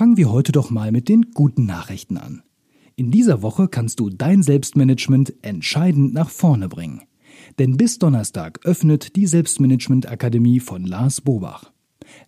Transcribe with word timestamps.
Fangen 0.00 0.16
wir 0.16 0.32
heute 0.32 0.52
doch 0.52 0.70
mal 0.70 0.92
mit 0.92 1.10
den 1.10 1.32
guten 1.34 1.66
Nachrichten 1.66 2.16
an. 2.16 2.42
In 2.96 3.10
dieser 3.10 3.42
Woche 3.42 3.68
kannst 3.68 4.00
du 4.00 4.08
dein 4.08 4.42
Selbstmanagement 4.42 5.34
entscheidend 5.42 6.14
nach 6.14 6.30
vorne 6.30 6.70
bringen. 6.70 7.02
Denn 7.58 7.76
bis 7.76 7.98
Donnerstag 7.98 8.60
öffnet 8.64 9.14
die 9.14 9.26
Selbstmanagement 9.26 10.10
Akademie 10.10 10.58
von 10.58 10.86
Lars 10.86 11.20
Bobach. 11.20 11.70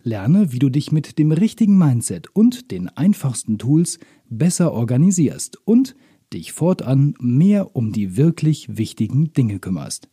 Lerne, 0.03 0.51
wie 0.51 0.59
du 0.59 0.69
dich 0.69 0.91
mit 0.91 1.17
dem 1.17 1.31
richtigen 1.31 1.75
Mindset 1.75 2.27
und 2.35 2.69
den 2.69 2.89
einfachsten 2.89 3.57
Tools 3.57 3.97
besser 4.29 4.71
organisierst 4.71 5.57
und 5.65 5.95
dich 6.31 6.53
fortan 6.53 7.15
mehr 7.19 7.75
um 7.75 7.91
die 7.91 8.15
wirklich 8.15 8.77
wichtigen 8.77 9.33
Dinge 9.33 9.57
kümmerst. 9.57 10.09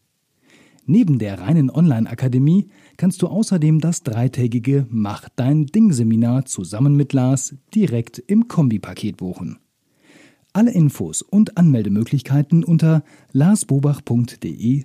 Neben 0.87 1.19
der 1.19 1.41
reinen 1.41 1.71
Online-Akademie 1.71 2.69
kannst 2.97 3.23
du 3.23 3.29
außerdem 3.29 3.80
das 3.80 4.03
dreitägige 4.03 4.87
Mach 4.91 5.29
dein 5.37 5.66
Ding-Seminar 5.66 6.47
zusammen 6.47 6.97
mit 6.97 7.12
Lars 7.12 7.55
direkt 7.75 8.19
im 8.19 8.48
Kombipaket 8.48 9.19
buchen. 9.19 9.59
Alle 10.53 10.73
Infos 10.73 11.23
und 11.23 11.56
Anmeldemöglichkeiten 11.56 12.65
unter 12.65 13.05
larsbobach.de 13.33 14.84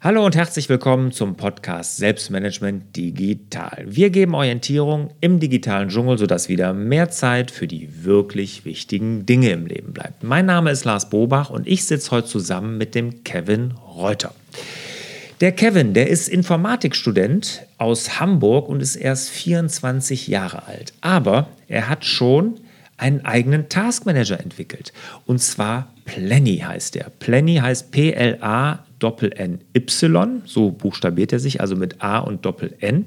Hallo 0.00 0.24
und 0.24 0.36
herzlich 0.36 0.68
willkommen 0.68 1.10
zum 1.10 1.34
Podcast 1.34 1.96
Selbstmanagement 1.96 2.94
Digital. 2.96 3.84
Wir 3.84 4.10
geben 4.10 4.36
Orientierung 4.36 5.10
im 5.20 5.40
digitalen 5.40 5.88
Dschungel, 5.88 6.18
sodass 6.18 6.48
wieder 6.48 6.72
mehr 6.72 7.10
Zeit 7.10 7.50
für 7.50 7.66
die 7.66 8.04
wirklich 8.04 8.64
wichtigen 8.64 9.26
Dinge 9.26 9.50
im 9.50 9.66
Leben 9.66 9.92
bleibt. 9.92 10.22
Mein 10.22 10.46
Name 10.46 10.70
ist 10.70 10.84
Lars 10.84 11.10
Bobach 11.10 11.50
und 11.50 11.66
ich 11.66 11.84
sitze 11.84 12.12
heute 12.12 12.28
zusammen 12.28 12.78
mit 12.78 12.94
dem 12.94 13.24
Kevin 13.24 13.72
Reuter. 13.72 14.32
Der 15.40 15.50
Kevin, 15.50 15.94
der 15.94 16.08
ist 16.08 16.28
Informatikstudent 16.28 17.66
aus 17.76 18.20
Hamburg 18.20 18.68
und 18.68 18.80
ist 18.80 18.94
erst 18.94 19.30
24 19.30 20.28
Jahre 20.28 20.68
alt. 20.68 20.92
Aber 21.00 21.48
er 21.66 21.88
hat 21.88 22.04
schon 22.04 22.60
einen 22.98 23.24
eigenen 23.24 23.68
Taskmanager 23.68 24.38
entwickelt. 24.38 24.92
Und 25.26 25.40
zwar 25.40 25.92
Plenny 26.04 26.58
heißt 26.58 26.94
er. 26.94 27.10
Plenny 27.18 27.56
heißt 27.56 27.90
P-L-A 27.90 28.84
Doppel-N-Y, 28.98 30.42
so 30.44 30.70
buchstabiert 30.70 31.32
er 31.32 31.40
sich, 31.40 31.60
also 31.60 31.76
mit 31.76 32.02
A 32.02 32.18
und 32.18 32.44
Doppel-N. 32.44 33.06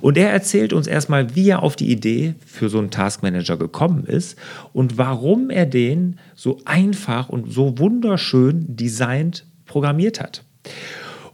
Und 0.00 0.18
er 0.18 0.30
erzählt 0.30 0.72
uns 0.72 0.86
erstmal, 0.86 1.34
wie 1.34 1.48
er 1.48 1.62
auf 1.62 1.76
die 1.76 1.90
Idee 1.90 2.34
für 2.44 2.68
so 2.68 2.78
einen 2.78 2.90
Taskmanager 2.90 3.56
gekommen 3.56 4.04
ist 4.06 4.36
und 4.72 4.98
warum 4.98 5.50
er 5.50 5.66
den 5.66 6.18
so 6.34 6.58
einfach 6.64 7.28
und 7.28 7.52
so 7.52 7.78
wunderschön 7.78 8.64
designt 8.76 9.44
programmiert 9.66 10.20
hat. 10.20 10.42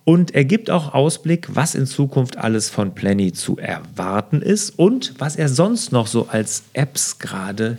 Und 0.05 0.36
er 0.36 0.44
gibt 0.44 0.70
auch 0.70 0.94
Ausblick, 0.94 1.48
was 1.56 1.74
in 1.74 1.86
Zukunft 1.86 2.36
alles 2.36 2.70
von 2.70 2.94
Plenty 2.94 3.33
zu 3.33 3.58
erwarten 3.58 4.41
ist 4.41 4.78
und 4.78 5.14
was 5.19 5.34
er 5.34 5.48
sonst 5.48 5.91
noch 5.91 6.06
so 6.06 6.28
als 6.28 6.62
Apps 6.74 7.19
gerade 7.19 7.78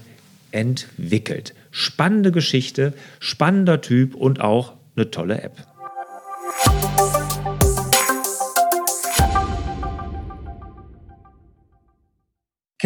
entwickelt. 0.51 1.53
Spannende 1.71 2.33
Geschichte, 2.33 2.93
spannender 3.19 3.79
Typ 3.79 4.13
und 4.13 4.41
auch 4.41 4.73
eine 4.97 5.09
tolle 5.09 5.41
App. 5.41 5.55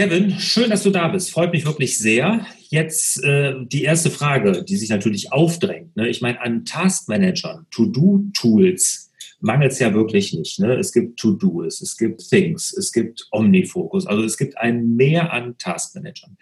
Kevin, 0.01 0.39
schön, 0.39 0.71
dass 0.71 0.81
du 0.81 0.89
da 0.89 1.09
bist. 1.09 1.29
Freut 1.29 1.53
mich 1.53 1.63
wirklich 1.63 1.99
sehr. 1.99 2.43
Jetzt 2.69 3.23
äh, 3.23 3.53
die 3.67 3.83
erste 3.83 4.09
Frage, 4.09 4.65
die 4.67 4.75
sich 4.75 4.89
natürlich 4.89 5.31
aufdrängt. 5.31 5.95
Ne? 5.95 6.09
Ich 6.09 6.21
meine, 6.21 6.41
an 6.41 6.65
Taskmanagern, 6.65 7.67
To-Do-Tools, 7.69 9.11
mangelt 9.41 9.73
es 9.73 9.77
ja 9.77 9.93
wirklich 9.93 10.33
nicht. 10.33 10.59
Ne? 10.59 10.73
Es 10.73 10.91
gibt 10.91 11.19
To-Do's, 11.19 11.81
es 11.81 11.97
gibt 11.97 12.27
Things, 12.27 12.75
es 12.75 12.91
gibt 12.91 13.27
Omnifocus, 13.31 14.07
also 14.07 14.23
es 14.23 14.39
gibt 14.39 14.57
ein 14.57 14.95
Mehr 14.95 15.31
an 15.31 15.55
Taskmanagern. 15.59 16.35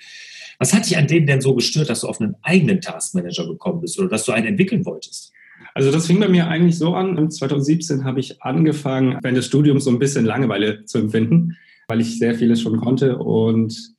Was 0.57 0.73
hat 0.73 0.85
dich 0.85 0.95
an 0.95 1.07
denen 1.07 1.27
denn 1.27 1.41
so 1.41 1.53
gestört, 1.53 1.89
dass 1.89 1.99
du 1.99 2.07
auf 2.07 2.21
einen 2.21 2.35
eigenen 2.43 2.79
Taskmanager 2.79 3.45
gekommen 3.45 3.81
bist 3.81 3.99
oder 3.99 4.07
dass 4.07 4.23
du 4.23 4.31
einen 4.31 4.47
entwickeln 4.47 4.85
wolltest? 4.85 5.33
Also 5.73 5.91
das 5.91 6.07
fing 6.07 6.21
bei 6.21 6.29
mir 6.29 6.47
eigentlich 6.47 6.77
so 6.77 6.95
an. 6.95 7.29
2017 7.29 8.05
habe 8.05 8.21
ich 8.21 8.41
angefangen, 8.41 9.19
während 9.21 9.37
des 9.37 9.47
Studiums 9.47 9.83
so 9.83 9.89
ein 9.89 9.99
bisschen 9.99 10.23
Langeweile 10.23 10.85
zu 10.85 10.99
empfinden, 10.99 11.57
weil 11.89 12.01
ich 12.01 12.19
sehr 12.19 12.35
vieles 12.35 12.61
schon 12.61 12.77
konnte. 12.77 13.17
Und 13.17 13.95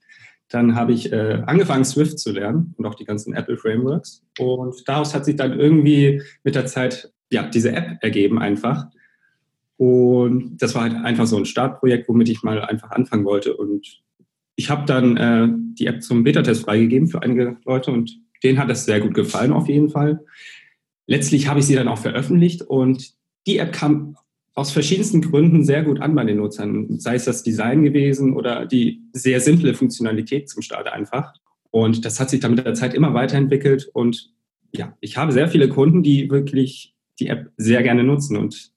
dann 0.48 0.74
habe 0.74 0.92
ich 0.92 1.12
äh, 1.12 1.42
angefangen, 1.46 1.84
Swift 1.84 2.18
zu 2.18 2.32
lernen 2.32 2.74
und 2.78 2.86
auch 2.86 2.94
die 2.94 3.04
ganzen 3.04 3.34
Apple 3.34 3.56
Frameworks. 3.56 4.22
Und 4.38 4.88
daraus 4.88 5.14
hat 5.14 5.24
sich 5.24 5.36
dann 5.36 5.58
irgendwie 5.58 6.22
mit 6.44 6.54
der 6.54 6.66
Zeit 6.66 7.12
ja, 7.30 7.46
diese 7.46 7.72
App 7.72 7.98
ergeben 8.00 8.38
einfach. 8.38 8.86
Und 9.76 10.58
das 10.58 10.74
war 10.74 10.82
halt 10.82 10.94
einfach 10.94 11.26
so 11.26 11.36
ein 11.36 11.44
Startprojekt, 11.44 12.08
womit 12.08 12.28
ich 12.28 12.42
mal 12.42 12.62
einfach 12.62 12.90
anfangen 12.90 13.24
wollte. 13.24 13.56
Und 13.56 14.02
ich 14.56 14.70
habe 14.70 14.84
dann 14.86 15.16
äh, 15.16 15.48
die 15.78 15.86
App 15.86 16.02
zum 16.02 16.22
Beta-Test 16.22 16.64
freigegeben 16.64 17.08
für 17.08 17.22
einige 17.22 17.56
Leute 17.64 17.90
und 17.90 18.18
denen 18.42 18.58
hat 18.58 18.70
das 18.70 18.84
sehr 18.84 19.00
gut 19.00 19.14
gefallen 19.14 19.52
auf 19.52 19.68
jeden 19.68 19.88
Fall. 19.88 20.24
Letztlich 21.06 21.48
habe 21.48 21.60
ich 21.60 21.66
sie 21.66 21.74
dann 21.74 21.88
auch 21.88 21.98
veröffentlicht 21.98 22.62
und 22.62 23.14
die 23.46 23.58
App 23.58 23.72
kam 23.72 24.16
aus 24.54 24.72
verschiedensten 24.72 25.22
Gründen 25.22 25.64
sehr 25.64 25.82
gut 25.82 26.00
an 26.00 26.14
bei 26.14 26.24
den 26.24 26.38
Nutzern, 26.38 26.98
sei 26.98 27.14
es 27.14 27.24
das 27.24 27.42
Design 27.42 27.82
gewesen 27.82 28.34
oder 28.34 28.66
die 28.66 29.00
sehr 29.12 29.40
simple 29.40 29.74
Funktionalität 29.74 30.48
zum 30.48 30.62
Start 30.62 30.88
einfach. 30.88 31.34
Und 31.70 32.04
das 32.04 32.18
hat 32.18 32.30
sich 32.30 32.40
dann 32.40 32.54
mit 32.54 32.64
der 32.64 32.74
Zeit 32.74 32.94
immer 32.94 33.14
weiterentwickelt 33.14 33.88
und 33.92 34.32
ja, 34.72 34.96
ich 35.00 35.16
habe 35.16 35.32
sehr 35.32 35.48
viele 35.48 35.68
Kunden, 35.68 36.02
die 36.02 36.30
wirklich 36.30 36.94
die 37.18 37.28
App 37.28 37.50
sehr 37.56 37.82
gerne 37.82 38.04
nutzen. 38.04 38.36
Und 38.36 38.70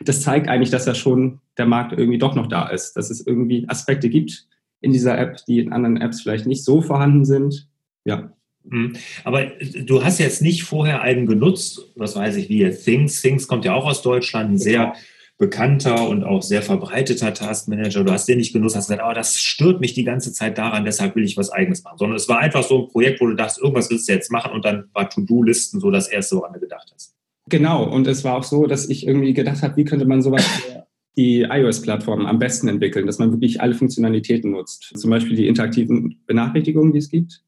das 0.00 0.22
zeigt 0.22 0.48
eigentlich, 0.48 0.70
dass 0.70 0.86
ja 0.86 0.94
schon 0.94 1.40
der 1.56 1.66
Markt 1.66 1.92
irgendwie 1.92 2.18
doch 2.18 2.34
noch 2.34 2.48
da 2.48 2.68
ist, 2.68 2.94
dass 2.94 3.10
es 3.10 3.26
irgendwie 3.26 3.68
Aspekte 3.68 4.08
gibt 4.08 4.46
in 4.80 4.92
dieser 4.92 5.18
App, 5.18 5.38
die 5.46 5.58
in 5.58 5.72
anderen 5.72 5.96
Apps 5.96 6.20
vielleicht 6.20 6.46
nicht 6.46 6.64
so 6.64 6.82
vorhanden 6.82 7.24
sind. 7.24 7.68
Ja. 8.04 8.32
Mhm. 8.64 8.94
Aber 9.24 9.46
du 9.46 10.04
hast 10.04 10.18
jetzt 10.18 10.42
nicht 10.42 10.64
vorher 10.64 11.02
einen 11.02 11.26
genutzt, 11.26 11.92
was 11.94 12.16
weiß 12.16 12.36
ich, 12.36 12.48
wie 12.48 12.68
Things. 12.70 13.22
Things 13.22 13.48
kommt 13.48 13.64
ja 13.64 13.74
auch 13.74 13.86
aus 13.86 14.02
Deutschland, 14.02 14.52
ein 14.52 14.58
sehr 14.58 14.94
bekannter 15.38 16.08
und 16.08 16.24
auch 16.24 16.42
sehr 16.42 16.62
verbreiteter 16.62 17.34
Taskmanager. 17.34 18.04
Du 18.04 18.12
hast 18.12 18.26
den 18.26 18.38
nicht 18.38 18.52
genutzt, 18.52 18.74
hast 18.74 18.86
gesagt, 18.86 19.02
aber 19.02 19.12
oh, 19.12 19.14
das 19.14 19.38
stört 19.38 19.80
mich 19.80 19.92
die 19.92 20.04
ganze 20.04 20.32
Zeit 20.32 20.56
daran, 20.56 20.84
deshalb 20.84 21.14
will 21.14 21.24
ich 21.24 21.36
was 21.36 21.50
Eigenes 21.50 21.84
machen. 21.84 21.98
Sondern 21.98 22.16
es 22.16 22.28
war 22.28 22.38
einfach 22.38 22.62
so 22.62 22.84
ein 22.84 22.88
Projekt, 22.88 23.20
wo 23.20 23.26
du 23.26 23.34
dachtest, 23.34 23.60
irgendwas 23.60 23.90
willst 23.90 24.08
du 24.08 24.12
jetzt 24.12 24.30
machen 24.32 24.52
und 24.52 24.64
dann 24.64 24.88
war 24.94 25.10
To-Do-Listen 25.10 25.80
so 25.80 25.90
das 25.90 26.08
Erste, 26.08 26.36
woran 26.36 26.54
du 26.54 26.60
gedacht 26.60 26.90
hast. 26.94 27.14
Genau, 27.48 27.84
und 27.84 28.06
es 28.06 28.24
war 28.24 28.36
auch 28.36 28.44
so, 28.44 28.66
dass 28.66 28.88
ich 28.88 29.06
irgendwie 29.06 29.34
gedacht 29.34 29.62
habe, 29.62 29.76
wie 29.76 29.84
könnte 29.84 30.06
man 30.06 30.22
sowas 30.22 30.44
für 30.44 30.86
die 31.16 31.42
iOS-Plattform 31.42 32.26
am 32.26 32.38
besten 32.38 32.68
entwickeln, 32.68 33.06
dass 33.06 33.18
man 33.18 33.30
wirklich 33.30 33.60
alle 33.60 33.74
Funktionalitäten 33.74 34.50
nutzt. 34.50 34.92
Zum 34.96 35.10
Beispiel 35.10 35.36
die 35.36 35.46
interaktiven 35.46 36.20
Benachrichtigungen, 36.26 36.92
die 36.92 36.98
es 36.98 37.10
gibt. 37.10 37.42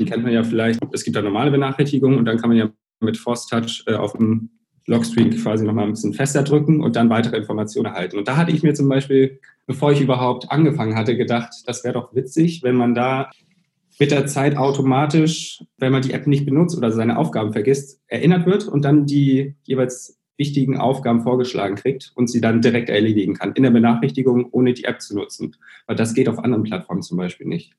Die 0.00 0.04
kennt 0.04 0.22
man 0.22 0.32
ja 0.32 0.44
vielleicht. 0.44 0.80
Es 0.92 1.02
gibt 1.02 1.16
da 1.16 1.22
normale 1.22 1.50
Benachrichtigungen 1.50 2.18
und 2.18 2.26
dann 2.26 2.38
kann 2.38 2.50
man 2.50 2.58
ja 2.58 2.70
mit 3.00 3.16
Force 3.16 3.46
Touch 3.46 3.84
äh, 3.86 3.94
auf 3.94 4.12
dem 4.12 4.50
Lockscreen 4.88 5.30
quasi 5.30 5.64
nochmal 5.64 5.84
ein 5.84 5.92
bisschen 5.92 6.14
fester 6.14 6.42
drücken 6.42 6.82
und 6.82 6.96
dann 6.96 7.10
weitere 7.10 7.36
Informationen 7.36 7.86
erhalten. 7.86 8.18
Und 8.18 8.26
da 8.26 8.36
hatte 8.36 8.52
ich 8.52 8.62
mir 8.62 8.74
zum 8.74 8.88
Beispiel, 8.88 9.38
bevor 9.66 9.92
ich 9.92 10.00
überhaupt 10.00 10.50
angefangen 10.50 10.96
hatte, 10.96 11.16
gedacht, 11.16 11.52
das 11.66 11.84
wäre 11.84 11.94
doch 11.94 12.14
witzig, 12.14 12.62
wenn 12.62 12.76
man 12.76 12.94
da 12.94 13.30
mit 14.00 14.10
der 14.10 14.26
Zeit 14.26 14.56
automatisch, 14.56 15.62
wenn 15.76 15.92
man 15.92 16.02
die 16.02 16.12
App 16.12 16.26
nicht 16.26 16.46
benutzt 16.46 16.76
oder 16.76 16.90
seine 16.92 17.18
Aufgaben 17.18 17.52
vergisst, 17.52 18.00
erinnert 18.06 18.46
wird 18.46 18.66
und 18.66 18.84
dann 18.84 19.06
die 19.06 19.54
jeweils 19.64 20.18
wichtigen 20.36 20.78
Aufgaben 20.78 21.22
vorgeschlagen 21.22 21.74
kriegt 21.74 22.12
und 22.14 22.30
sie 22.30 22.40
dann 22.40 22.62
direkt 22.62 22.88
erledigen 22.88 23.34
kann 23.34 23.52
in 23.52 23.64
der 23.64 23.70
Benachrichtigung, 23.70 24.48
ohne 24.52 24.72
die 24.72 24.84
App 24.84 25.02
zu 25.02 25.16
nutzen. 25.16 25.56
Weil 25.86 25.96
das 25.96 26.14
geht 26.14 26.28
auf 26.28 26.38
anderen 26.38 26.62
Plattformen 26.62 27.02
zum 27.02 27.18
Beispiel 27.18 27.46
nicht. 27.46 27.74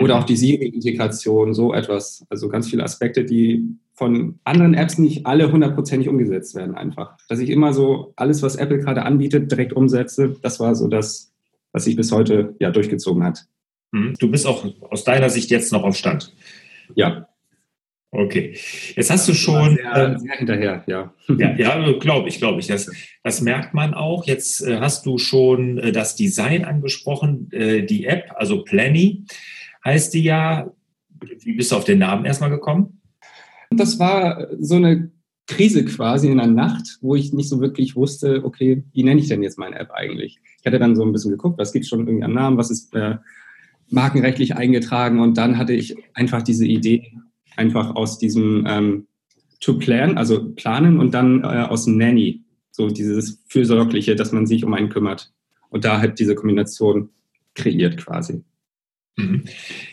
Oder 0.00 0.18
auch 0.18 0.24
die 0.24 0.36
Siri-Integration, 0.36 1.54
so 1.54 1.74
etwas. 1.74 2.24
Also 2.30 2.48
ganz 2.48 2.68
viele 2.68 2.82
Aspekte, 2.82 3.24
die 3.24 3.64
von 3.94 4.38
anderen 4.44 4.74
Apps 4.74 4.98
nicht 4.98 5.26
alle 5.26 5.52
hundertprozentig 5.52 6.08
umgesetzt 6.08 6.54
werden 6.54 6.74
einfach. 6.74 7.16
Dass 7.28 7.38
ich 7.38 7.50
immer 7.50 7.74
so 7.74 8.14
alles, 8.16 8.42
was 8.42 8.56
Apple 8.56 8.78
gerade 8.78 9.02
anbietet, 9.02 9.50
direkt 9.50 9.74
umsetze, 9.74 10.36
das 10.42 10.58
war 10.58 10.74
so 10.74 10.88
das, 10.88 11.32
was 11.72 11.84
sich 11.84 11.96
bis 11.96 12.10
heute 12.10 12.54
ja 12.60 12.70
durchgezogen 12.70 13.22
hat. 13.22 13.44
Hm? 13.92 14.14
Du 14.18 14.30
bist 14.30 14.46
auch 14.46 14.64
aus 14.90 15.04
deiner 15.04 15.28
Sicht 15.28 15.50
jetzt 15.50 15.72
noch 15.72 15.82
auf 15.82 15.96
Stand. 15.96 16.32
Ja. 16.94 17.28
Okay. 18.12 18.56
Jetzt 18.96 19.10
hast 19.10 19.28
du 19.28 19.34
schon. 19.34 19.76
Sehr, 19.76 20.18
sehr 20.18 20.32
hinterher, 20.32 20.84
ja. 20.86 21.14
Ja, 21.28 21.54
ja 21.56 21.92
glaube 21.92 22.28
ich, 22.28 22.38
glaube 22.38 22.58
ich. 22.58 22.66
Das, 22.66 22.90
das 23.22 23.40
merkt 23.40 23.72
man 23.72 23.94
auch. 23.94 24.26
Jetzt 24.26 24.62
äh, 24.62 24.78
hast 24.80 25.06
du 25.06 25.18
schon 25.18 25.78
äh, 25.78 25.92
das 25.92 26.16
Design 26.16 26.64
angesprochen, 26.64 27.52
äh, 27.52 27.82
die 27.82 28.06
App, 28.06 28.32
also 28.34 28.64
Planny 28.64 29.24
heißt 29.84 30.14
die 30.14 30.22
ja. 30.22 30.70
Wie 31.20 31.52
bist 31.52 31.72
du 31.72 31.76
auf 31.76 31.84
den 31.84 31.98
Namen 31.98 32.24
erstmal 32.24 32.50
gekommen? 32.50 33.00
Das 33.70 33.98
war 33.98 34.48
so 34.58 34.76
eine 34.76 35.10
Krise 35.46 35.84
quasi 35.84 36.28
in 36.28 36.38
der 36.38 36.46
Nacht, 36.46 36.98
wo 37.02 37.14
ich 37.14 37.32
nicht 37.32 37.48
so 37.48 37.60
wirklich 37.60 37.96
wusste, 37.96 38.42
okay, 38.44 38.84
wie 38.92 39.02
nenne 39.02 39.20
ich 39.20 39.28
denn 39.28 39.42
jetzt 39.42 39.58
meine 39.58 39.78
App 39.78 39.90
eigentlich? 39.90 40.40
Ich 40.60 40.66
hatte 40.66 40.78
dann 40.78 40.96
so 40.96 41.04
ein 41.04 41.12
bisschen 41.12 41.32
geguckt, 41.32 41.58
was 41.58 41.72
gibt 41.72 41.86
schon 41.86 42.06
irgendwie 42.06 42.24
an 42.24 42.32
Namen, 42.32 42.56
was 42.56 42.70
ist 42.70 42.94
äh, 42.94 43.16
markenrechtlich 43.90 44.56
eingetragen 44.56 45.20
und 45.20 45.36
dann 45.36 45.58
hatte 45.58 45.72
ich 45.72 45.96
einfach 46.14 46.42
diese 46.42 46.66
Idee, 46.66 47.12
einfach 47.56 47.96
aus 47.96 48.18
diesem 48.18 48.64
ähm, 48.66 49.06
to 49.60 49.76
plan, 49.76 50.16
also 50.16 50.52
planen 50.52 50.98
und 50.98 51.12
dann 51.12 51.42
äh, 51.42 51.66
aus 51.68 51.86
Nanny 51.86 52.44
so 52.70 52.88
dieses 52.88 53.42
Fürsorgliche, 53.48 54.16
dass 54.16 54.32
man 54.32 54.46
sich 54.46 54.64
um 54.64 54.72
einen 54.74 54.88
kümmert. 54.88 55.32
Und 55.68 55.84
da 55.84 56.00
halt 56.00 56.18
diese 56.18 56.34
Kombination 56.34 57.10
kreiert 57.54 57.96
quasi. 57.98 58.42
Mhm. 59.20 59.44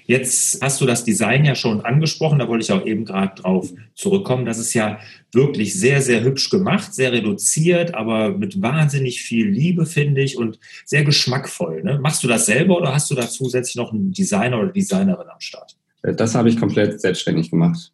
Jetzt 0.05 0.61
hast 0.61 0.79
du 0.79 0.85
das 0.85 1.03
Design 1.03 1.45
ja 1.45 1.55
schon 1.55 1.81
angesprochen, 1.81 2.39
da 2.39 2.47
wollte 2.47 2.63
ich 2.63 2.71
auch 2.71 2.85
eben 2.85 3.05
gerade 3.05 3.41
drauf 3.41 3.71
zurückkommen. 3.93 4.45
Das 4.45 4.57
ist 4.57 4.73
ja 4.73 4.99
wirklich 5.33 5.77
sehr, 5.77 6.01
sehr 6.01 6.23
hübsch 6.23 6.49
gemacht, 6.49 6.93
sehr 6.93 7.11
reduziert, 7.11 7.93
aber 7.93 8.37
mit 8.37 8.61
wahnsinnig 8.61 9.21
viel 9.21 9.47
Liebe, 9.47 9.85
finde 9.85 10.21
ich, 10.21 10.37
und 10.37 10.59
sehr 10.85 11.03
geschmackvoll. 11.03 11.83
Ne? 11.83 11.99
Machst 11.99 12.23
du 12.23 12.27
das 12.27 12.45
selber 12.45 12.77
oder 12.77 12.93
hast 12.93 13.11
du 13.11 13.15
da 13.15 13.27
zusätzlich 13.27 13.75
noch 13.75 13.91
einen 13.91 14.11
Designer 14.11 14.59
oder 14.59 14.71
Designerin 14.71 15.27
am 15.29 15.39
Start? 15.39 15.77
Äh, 16.03 16.13
das 16.15 16.35
habe 16.35 16.49
ich 16.49 16.59
komplett 16.59 17.01
selbstständig 17.01 17.51
gemacht. 17.51 17.91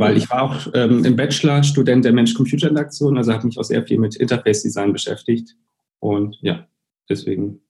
Weil 0.00 0.16
ich 0.16 0.30
war 0.30 0.42
auch 0.42 0.68
ähm, 0.74 1.04
im 1.04 1.16
Bachelor 1.16 1.64
Student 1.64 2.04
der 2.04 2.12
Mensch-Computer-Interaktion, 2.12 3.18
also 3.18 3.32
habe 3.32 3.46
mich 3.46 3.58
auch 3.58 3.64
sehr 3.64 3.84
viel 3.84 3.98
mit 3.98 4.14
Interface-Design 4.14 4.92
beschäftigt. 4.92 5.56
Und 5.98 6.38
ja, 6.40 6.68
deswegen 7.08 7.60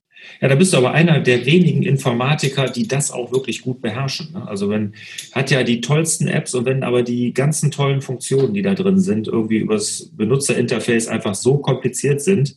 ja, 0.40 0.48
da 0.48 0.54
bist 0.54 0.72
du 0.72 0.76
aber 0.76 0.92
einer 0.92 1.20
der 1.20 1.46
wenigen 1.46 1.82
Informatiker, 1.82 2.68
die 2.68 2.86
das 2.86 3.10
auch 3.10 3.32
wirklich 3.32 3.62
gut 3.62 3.80
beherrschen. 3.80 4.32
Ne? 4.32 4.46
Also 4.46 4.68
wenn 4.68 4.94
hat 5.32 5.50
ja 5.50 5.62
die 5.64 5.80
tollsten 5.80 6.28
Apps 6.28 6.54
und 6.54 6.64
wenn 6.64 6.82
aber 6.82 7.02
die 7.02 7.32
ganzen 7.34 7.70
tollen 7.70 8.02
Funktionen, 8.02 8.54
die 8.54 8.62
da 8.62 8.74
drin 8.74 9.00
sind, 9.00 9.26
irgendwie 9.26 9.58
übers 9.58 10.10
Benutzerinterface 10.16 11.08
einfach 11.08 11.34
so 11.34 11.58
kompliziert 11.58 12.20
sind 12.20 12.56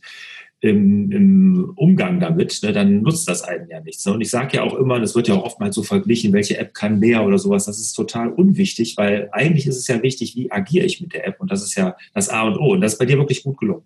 im, 0.60 1.10
im 1.10 1.72
Umgang 1.74 2.20
damit, 2.20 2.60
ne, 2.62 2.72
dann 2.72 3.02
nutzt 3.02 3.28
das 3.28 3.42
einen 3.42 3.68
ja 3.68 3.80
nichts. 3.80 4.06
Ne? 4.06 4.12
Und 4.12 4.20
ich 4.20 4.30
sage 4.30 4.58
ja 4.58 4.62
auch 4.62 4.74
immer, 4.74 5.00
das 5.00 5.16
wird 5.16 5.26
ja 5.26 5.34
auch 5.34 5.44
oftmals 5.44 5.74
so 5.74 5.82
verglichen, 5.82 6.32
welche 6.32 6.58
App 6.58 6.72
kann 6.72 7.00
mehr 7.00 7.26
oder 7.26 7.38
sowas. 7.38 7.64
Das 7.64 7.80
ist 7.80 7.94
total 7.94 8.28
unwichtig, 8.28 8.96
weil 8.96 9.28
eigentlich 9.32 9.66
ist 9.66 9.76
es 9.76 9.88
ja 9.88 10.00
wichtig, 10.04 10.36
wie 10.36 10.52
agiere 10.52 10.86
ich 10.86 11.00
mit 11.00 11.14
der 11.14 11.26
App 11.26 11.40
und 11.40 11.50
das 11.50 11.64
ist 11.64 11.74
ja 11.74 11.96
das 12.14 12.28
A 12.28 12.42
und 12.42 12.58
O. 12.58 12.74
Und 12.74 12.80
das 12.80 12.92
ist 12.92 12.98
bei 13.00 13.06
dir 13.06 13.18
wirklich 13.18 13.42
gut 13.42 13.58
gelungen. 13.58 13.82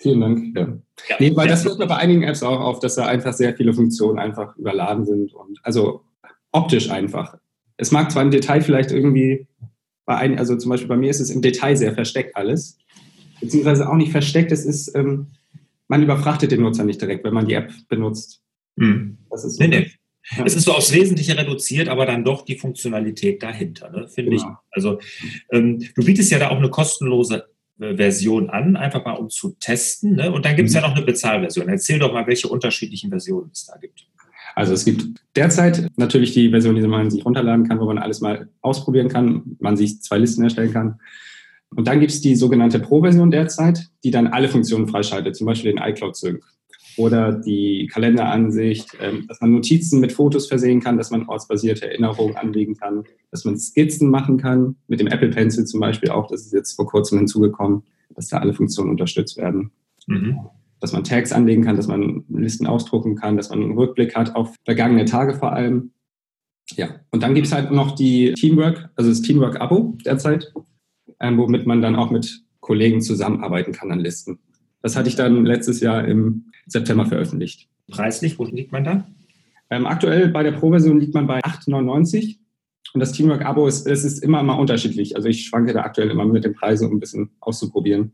Vielen 0.00 0.20
Dank. 0.20 0.56
Ja. 0.56 0.78
Ja, 1.08 1.16
nee, 1.18 1.36
weil 1.36 1.46
das 1.46 1.64
wird 1.64 1.78
mir 1.78 1.86
bei 1.86 1.96
einigen 1.96 2.22
Apps 2.22 2.42
auch 2.42 2.60
auf, 2.60 2.80
dass 2.80 2.94
da 2.94 3.06
einfach 3.06 3.34
sehr 3.34 3.54
viele 3.54 3.74
Funktionen 3.74 4.18
einfach 4.18 4.56
überladen 4.56 5.04
sind 5.04 5.34
und 5.34 5.58
also 5.62 6.02
optisch 6.52 6.90
einfach. 6.90 7.36
Es 7.76 7.90
mag 7.90 8.10
zwar 8.10 8.22
im 8.22 8.30
Detail 8.30 8.62
vielleicht 8.62 8.92
irgendwie 8.92 9.46
bei 10.06 10.16
einigen, 10.16 10.38
also 10.38 10.56
zum 10.56 10.70
Beispiel 10.70 10.88
bei 10.88 10.96
mir 10.96 11.10
ist 11.10 11.20
es 11.20 11.30
im 11.30 11.42
Detail 11.42 11.76
sehr 11.76 11.94
versteckt 11.94 12.34
alles, 12.36 12.78
beziehungsweise 13.40 13.88
auch 13.88 13.94
nicht 13.94 14.10
versteckt. 14.10 14.52
Es 14.52 14.64
ist, 14.64 14.94
ähm, 14.94 15.28
man 15.86 16.02
überfrachtet 16.02 16.50
den 16.50 16.62
Nutzer 16.62 16.84
nicht 16.84 17.00
direkt, 17.00 17.24
wenn 17.24 17.34
man 17.34 17.46
die 17.46 17.54
App 17.54 17.70
benutzt. 17.88 18.42
Mhm. 18.76 19.18
Das 19.30 19.44
ist 19.44 19.56
so. 19.56 19.62
Nee, 19.62 19.68
nee. 19.68 19.90
Ja. 20.36 20.44
Es 20.44 20.54
ist 20.54 20.64
so 20.64 20.72
aufs 20.72 20.92
Wesentliche 20.92 21.36
reduziert, 21.36 21.88
aber 21.88 22.06
dann 22.06 22.24
doch 22.24 22.44
die 22.44 22.56
Funktionalität 22.56 23.42
dahinter, 23.42 23.90
ne, 23.90 24.08
finde 24.08 24.30
genau. 24.32 24.42
ich. 24.42 24.56
Also 24.70 24.98
ähm, 25.50 25.78
du 25.94 26.04
bietest 26.04 26.30
ja 26.30 26.38
da 26.38 26.50
auch 26.50 26.58
eine 26.58 26.70
kostenlose 26.70 27.46
Version 27.80 28.50
an, 28.50 28.76
einfach 28.76 29.04
mal 29.04 29.14
um 29.14 29.30
zu 29.30 29.56
testen. 29.58 30.16
Ne? 30.16 30.30
Und 30.30 30.44
dann 30.44 30.56
gibt 30.56 30.68
es 30.68 30.74
mhm. 30.74 30.82
ja 30.82 30.88
noch 30.88 30.96
eine 30.96 31.04
Bezahlversion. 31.04 31.68
Erzähl 31.68 31.98
doch 31.98 32.12
mal, 32.12 32.26
welche 32.26 32.48
unterschiedlichen 32.48 33.10
Versionen 33.10 33.50
es 33.52 33.66
da 33.66 33.76
gibt. 33.78 34.06
Also 34.54 34.74
es 34.74 34.84
gibt 34.84 35.22
derzeit 35.36 35.88
natürlich 35.96 36.32
die 36.32 36.50
Version, 36.50 36.74
die 36.74 36.82
man 36.82 37.10
sich 37.10 37.24
runterladen 37.24 37.68
kann, 37.68 37.80
wo 37.80 37.86
man 37.86 37.98
alles 37.98 38.20
mal 38.20 38.48
ausprobieren 38.60 39.08
kann, 39.08 39.56
man 39.60 39.76
sich 39.76 40.02
zwei 40.02 40.18
Listen 40.18 40.42
erstellen 40.42 40.72
kann. 40.72 41.00
Und 41.74 41.86
dann 41.86 42.00
gibt 42.00 42.12
es 42.12 42.20
die 42.20 42.34
sogenannte 42.34 42.80
Pro-Version 42.80 43.30
derzeit, 43.30 43.86
die 44.02 44.10
dann 44.10 44.26
alle 44.26 44.48
Funktionen 44.48 44.88
freischaltet, 44.88 45.36
zum 45.36 45.46
Beispiel 45.46 45.72
den 45.72 45.82
iCloud 45.82 46.16
Sync 46.16 46.44
oder 46.96 47.32
die 47.32 47.88
Kalenderansicht, 47.92 48.96
ähm, 49.00 49.26
dass 49.28 49.40
man 49.40 49.52
Notizen 49.52 50.00
mit 50.00 50.12
Fotos 50.12 50.48
versehen 50.48 50.80
kann, 50.80 50.96
dass 50.96 51.10
man 51.10 51.28
ortsbasierte 51.28 51.86
Erinnerungen 51.86 52.36
anlegen 52.36 52.76
kann, 52.76 53.04
dass 53.30 53.44
man 53.44 53.58
Skizzen 53.58 54.10
machen 54.10 54.38
kann, 54.38 54.76
mit 54.88 55.00
dem 55.00 55.06
Apple 55.06 55.30
Pencil 55.30 55.64
zum 55.64 55.80
Beispiel 55.80 56.10
auch, 56.10 56.28
das 56.28 56.42
ist 56.46 56.52
jetzt 56.52 56.74
vor 56.74 56.86
kurzem 56.86 57.18
hinzugekommen, 57.18 57.82
dass 58.14 58.28
da 58.28 58.38
alle 58.38 58.54
Funktionen 58.54 58.90
unterstützt 58.90 59.36
werden. 59.36 59.70
Mhm. 60.06 60.38
Dass 60.80 60.92
man 60.92 61.04
Tags 61.04 61.32
anlegen 61.32 61.62
kann, 61.62 61.76
dass 61.76 61.88
man 61.88 62.24
Listen 62.28 62.66
ausdrucken 62.66 63.14
kann, 63.14 63.36
dass 63.36 63.50
man 63.50 63.62
einen 63.62 63.78
Rückblick 63.78 64.16
hat 64.16 64.34
auf 64.34 64.54
vergangene 64.64 65.04
Tage 65.04 65.34
vor 65.34 65.52
allem. 65.52 65.92
Ja, 66.76 66.88
und 67.10 67.22
dann 67.22 67.34
gibt 67.34 67.46
es 67.46 67.52
halt 67.52 67.70
noch 67.70 67.94
die 67.94 68.32
Teamwork, 68.34 68.90
also 68.94 69.10
das 69.10 69.22
Teamwork-Abo 69.22 69.98
derzeit, 70.04 70.52
ähm, 71.18 71.36
womit 71.36 71.66
man 71.66 71.82
dann 71.82 71.96
auch 71.96 72.10
mit 72.10 72.42
Kollegen 72.60 73.00
zusammenarbeiten 73.00 73.72
kann 73.72 73.90
an 73.90 73.98
Listen. 73.98 74.38
Das 74.82 74.96
hatte 74.96 75.08
ich 75.08 75.16
dann 75.16 75.44
letztes 75.44 75.80
Jahr 75.80 76.06
im 76.06 76.46
September 76.66 77.06
veröffentlicht. 77.06 77.68
Preislich, 77.90 78.38
wo 78.38 78.44
liegt 78.44 78.72
man 78.72 78.84
da? 78.84 79.06
Ähm, 79.70 79.86
aktuell 79.86 80.28
bei 80.28 80.42
der 80.42 80.52
Pro-Version 80.52 80.98
liegt 80.98 81.14
man 81.14 81.26
bei 81.26 81.40
8,99 81.40 82.38
und 82.92 83.00
das 83.00 83.12
Teamwork-Abo 83.12 83.66
ist, 83.66 83.86
es 83.86 84.04
ist 84.04 84.22
immer 84.22 84.42
mal 84.42 84.54
unterschiedlich. 84.54 85.16
Also 85.16 85.28
ich 85.28 85.46
schwanke 85.46 85.72
da 85.72 85.82
aktuell 85.82 86.10
immer 86.10 86.24
mit 86.24 86.44
den 86.44 86.54
Preisen, 86.54 86.88
um 86.88 86.96
ein 86.96 87.00
bisschen 87.00 87.30
auszuprobieren. 87.40 88.12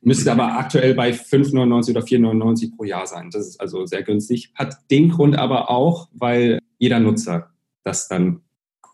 Müsste 0.00 0.30
aber 0.30 0.58
aktuell 0.58 0.94
bei 0.94 1.10
5,99 1.10 1.90
oder 1.90 2.00
4,99 2.00 2.76
pro 2.76 2.84
Jahr 2.84 3.06
sein. 3.06 3.30
Das 3.30 3.46
ist 3.46 3.60
also 3.60 3.84
sehr 3.86 4.02
günstig. 4.02 4.52
Hat 4.54 4.76
den 4.90 5.08
Grund 5.10 5.36
aber 5.36 5.70
auch, 5.70 6.08
weil 6.12 6.60
jeder 6.78 7.00
Nutzer 7.00 7.50
das 7.84 8.08
dann 8.08 8.40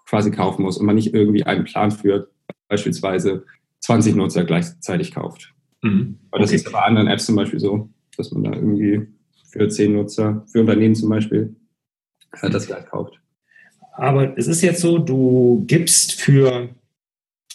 quasi 0.06 0.30
kaufen 0.30 0.62
muss 0.62 0.78
und 0.78 0.86
man 0.86 0.94
nicht 0.94 1.14
irgendwie 1.14 1.44
einen 1.44 1.64
Plan 1.64 1.90
führt, 1.90 2.30
beispielsweise 2.68 3.44
20 3.80 4.14
Nutzer 4.14 4.44
gleichzeitig 4.44 5.12
kauft. 5.12 5.53
Mhm. 5.84 6.18
Aber 6.30 6.40
das 6.40 6.50
okay. 6.50 6.56
ist 6.56 6.72
bei 6.72 6.80
anderen 6.80 7.08
Apps 7.08 7.26
zum 7.26 7.36
Beispiel 7.36 7.60
so, 7.60 7.90
dass 8.16 8.32
man 8.32 8.44
da 8.44 8.52
irgendwie 8.54 9.06
für 9.50 9.68
10 9.68 9.92
Nutzer, 9.92 10.44
für 10.50 10.60
Unternehmen 10.60 10.94
zum 10.94 11.10
Beispiel, 11.10 11.54
äh, 12.40 12.50
das 12.50 12.66
gleich 12.66 12.86
kauft. 12.86 13.20
Aber 13.92 14.36
es 14.36 14.48
ist 14.48 14.62
jetzt 14.62 14.80
so, 14.80 14.98
du 14.98 15.62
gibst 15.66 16.20
für, 16.20 16.70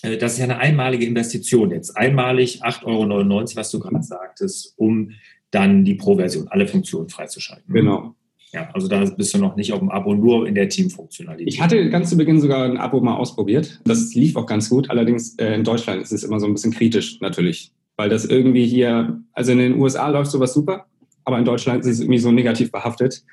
äh, 0.04 0.18
das 0.18 0.34
ist 0.34 0.38
ja 0.40 0.46
eine 0.46 0.60
einmalige 0.60 1.06
Investition 1.06 1.72
jetzt, 1.72 1.98
einmalig 1.98 2.64
8,99 2.64 2.86
Euro, 2.86 3.56
was 3.56 3.72
du 3.72 3.80
gerade 3.80 4.04
sagtest, 4.04 4.74
um 4.78 5.12
dann 5.52 5.84
die 5.84 5.96
Pro-Version, 5.96 6.48
alle 6.50 6.68
Funktionen 6.68 7.10
freizuschalten. 7.10 7.74
Genau. 7.74 8.16
Ja, 8.52 8.70
also 8.74 8.88
da 8.88 9.04
bist 9.06 9.34
du 9.34 9.38
noch 9.38 9.56
nicht 9.56 9.74
auf 9.74 9.80
dem 9.80 9.90
Abo, 9.90 10.14
nur 10.16 10.48
in 10.48 10.56
der 10.56 10.70
Teamfunktionalität. 10.70 11.54
Ich 11.54 11.62
hatte 11.62 11.90
ganz 11.90 12.10
zu 12.10 12.18
Beginn 12.18 12.42
sogar 12.42 12.66
ein 12.66 12.78
Abo 12.78 13.00
mal 13.00 13.16
ausprobiert. 13.16 13.80
Das 13.86 14.14
lief 14.14 14.36
auch 14.36 14.48
ganz 14.48 14.70
gut. 14.70 14.90
Allerdings 14.90 15.36
äh, 15.36 15.54
in 15.54 15.64
Deutschland 15.64 16.02
ist 16.02 16.12
es 16.12 16.24
immer 16.24 16.40
so 16.40 16.48
ein 16.48 16.54
bisschen 16.54 16.72
kritisch 16.72 17.20
natürlich 17.22 17.72
weil 18.00 18.08
das 18.08 18.24
irgendwie 18.24 18.66
hier, 18.66 19.22
also 19.34 19.52
in 19.52 19.58
den 19.58 19.78
USA 19.78 20.08
läuft 20.08 20.32
sowas 20.32 20.54
super, 20.54 20.86
aber 21.26 21.38
in 21.38 21.44
Deutschland 21.44 21.82
ist 21.82 21.88
es 21.88 22.00
irgendwie 22.00 22.20
so 22.20 22.32
negativ 22.32 22.72
behaftet. 22.72 23.26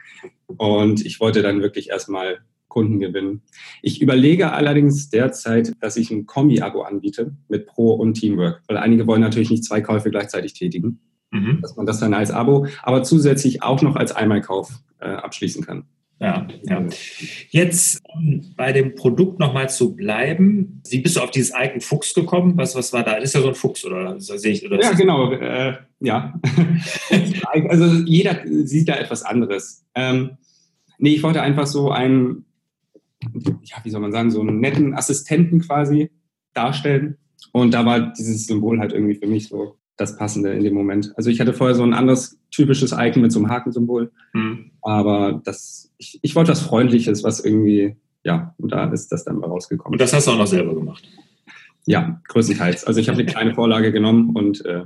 Und 0.49 1.07
ich 1.07 1.21
wollte 1.21 1.41
dann 1.41 1.63
wirklich 1.63 1.91
erstmal 1.91 2.39
Kunden 2.67 2.99
gewinnen. 2.99 3.43
Ich 3.81 4.03
überlege 4.03 4.51
allerdings 4.51 5.09
derzeit, 5.09 5.71
dass 5.79 5.97
ich 5.97 6.11
ein 6.11 6.27
Kombi-Abo 6.27 6.83
anbiete 6.83 7.37
mit 7.47 7.67
Pro 7.67 7.93
und 7.93 8.15
Teamwork, 8.15 8.61
weil 8.67 8.77
einige 8.77 9.07
wollen 9.07 9.21
natürlich 9.21 9.51
nicht 9.51 9.63
zwei 9.63 9.81
Käufe 9.81 10.11
gleichzeitig 10.11 10.55
tätigen. 10.55 10.99
Mhm. 11.31 11.61
Dass 11.63 11.77
man 11.77 11.87
das 11.87 12.01
dann 12.01 12.13
als 12.13 12.33
Abo, 12.33 12.67
aber 12.83 13.05
zusätzlich 13.05 13.63
auch 13.63 13.83
noch 13.83 13.95
als 13.95 14.11
Einmalkauf 14.11 14.81
äh, 14.99 15.07
abschließen 15.07 15.65
kann. 15.65 15.85
Ja, 16.19 16.47
ja. 16.63 16.87
Jetzt 17.51 18.01
um 18.09 18.55
bei 18.57 18.73
dem 18.73 18.95
Produkt 18.95 19.39
nochmal 19.39 19.69
zu 19.69 19.95
bleiben. 19.95 20.81
Wie 20.89 21.01
bist 21.01 21.17
du 21.17 21.21
auf 21.21 21.31
dieses 21.31 21.53
Icon 21.55 21.83
Fuchs 21.83 22.15
gekommen? 22.15 22.57
Was, 22.57 22.75
was 22.75 22.93
war 22.95 23.03
da? 23.03 23.17
Das 23.17 23.25
ist 23.25 23.35
ja 23.35 23.43
so 23.43 23.49
ein 23.49 23.55
Fuchs, 23.55 23.85
oder 23.85 24.19
sehe 24.19 24.53
ich? 24.53 24.65
Oder 24.65 24.81
ja, 24.81 24.93
genau. 24.93 25.33
Äh, 25.33 25.77
ja. 26.01 26.41
also 27.69 27.85
jeder 28.07 28.41
sieht 28.47 28.89
da 28.89 28.95
etwas 28.95 29.25
anderes. 29.25 29.85
Ähm, 29.95 30.39
nee, 30.99 31.15
ich 31.15 31.23
wollte 31.23 31.43
einfach 31.43 31.67
so 31.67 31.91
einen, 31.91 32.47
ja, 33.63 33.77
wie 33.83 33.91
soll 33.91 34.01
man 34.01 34.13
sagen, 34.13 34.31
so 34.31 34.41
einen 34.41 34.61
netten 34.61 34.95
Assistenten 34.95 35.61
quasi 35.61 36.11
darstellen. 36.55 37.19
Und 37.53 37.75
da 37.75 37.85
war 37.85 38.13
dieses 38.15 38.47
Symbol 38.47 38.81
halt 38.81 38.95
irgendwie 38.95 39.17
für 39.17 39.27
mich 39.27 39.49
so 39.49 39.77
das 39.97 40.17
Passende 40.17 40.53
in 40.53 40.63
dem 40.63 40.75
Moment. 40.75 41.13
Also 41.17 41.31
ich 41.31 41.41
hatte 41.41 41.53
vorher 41.53 41.75
so 41.75 41.83
ein 41.83 41.95
anderes 41.95 42.39
typisches 42.51 42.93
Icon 42.93 43.23
mit 43.23 43.33
so 43.33 43.39
einem 43.39 43.49
Hakensymbol, 43.49 44.13
mhm. 44.33 44.71
aber 44.83 45.41
das, 45.45 45.93
ich, 45.99 46.19
ich 46.23 46.35
wollte 46.35 46.51
was 46.53 46.61
Freundliches, 46.61 47.25
was 47.25 47.41
irgendwie, 47.41 47.97
ja, 48.25 48.55
und 48.59 48.73
da 48.73 48.91
ist 48.93 49.11
das 49.13 49.25
dann 49.25 49.39
mal 49.39 49.49
rausgekommen. 49.49 49.95
Und 49.95 50.01
das 50.01 50.13
hast 50.13 50.27
du 50.27 50.33
auch 50.33 50.39
noch 50.39 50.47
selber 50.47 50.75
gemacht? 50.75 51.09
Ja, 51.87 52.21
größtenteils. 52.29 52.85
Also 52.85 53.01
ich 53.01 53.09
habe 53.09 53.19
eine 53.19 53.27
kleine 53.27 53.55
Vorlage 53.55 53.93
genommen 53.93 54.31
und 54.35 54.65
äh, 54.67 54.85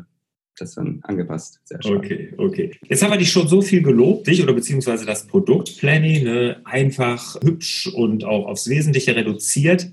das 0.60 0.74
dann 0.74 1.00
angepasst. 1.02 1.60
Sehr 1.64 1.82
schön. 1.82 1.96
Okay, 1.96 2.32
okay. 2.36 2.70
Jetzt 2.88 3.02
haben 3.02 3.10
wir 3.10 3.18
dich 3.18 3.30
schon 3.30 3.48
so 3.48 3.62
viel 3.62 3.82
gelobt, 3.82 4.26
dich 4.26 4.42
oder 4.42 4.52
beziehungsweise 4.52 5.06
das 5.06 5.26
Produkt 5.26 5.78
Planning, 5.78 6.24
ne? 6.24 6.60
einfach, 6.64 7.36
hübsch 7.42 7.86
und 7.88 8.24
auch 8.24 8.46
aufs 8.46 8.68
Wesentliche 8.68 9.16
reduziert. 9.16 9.92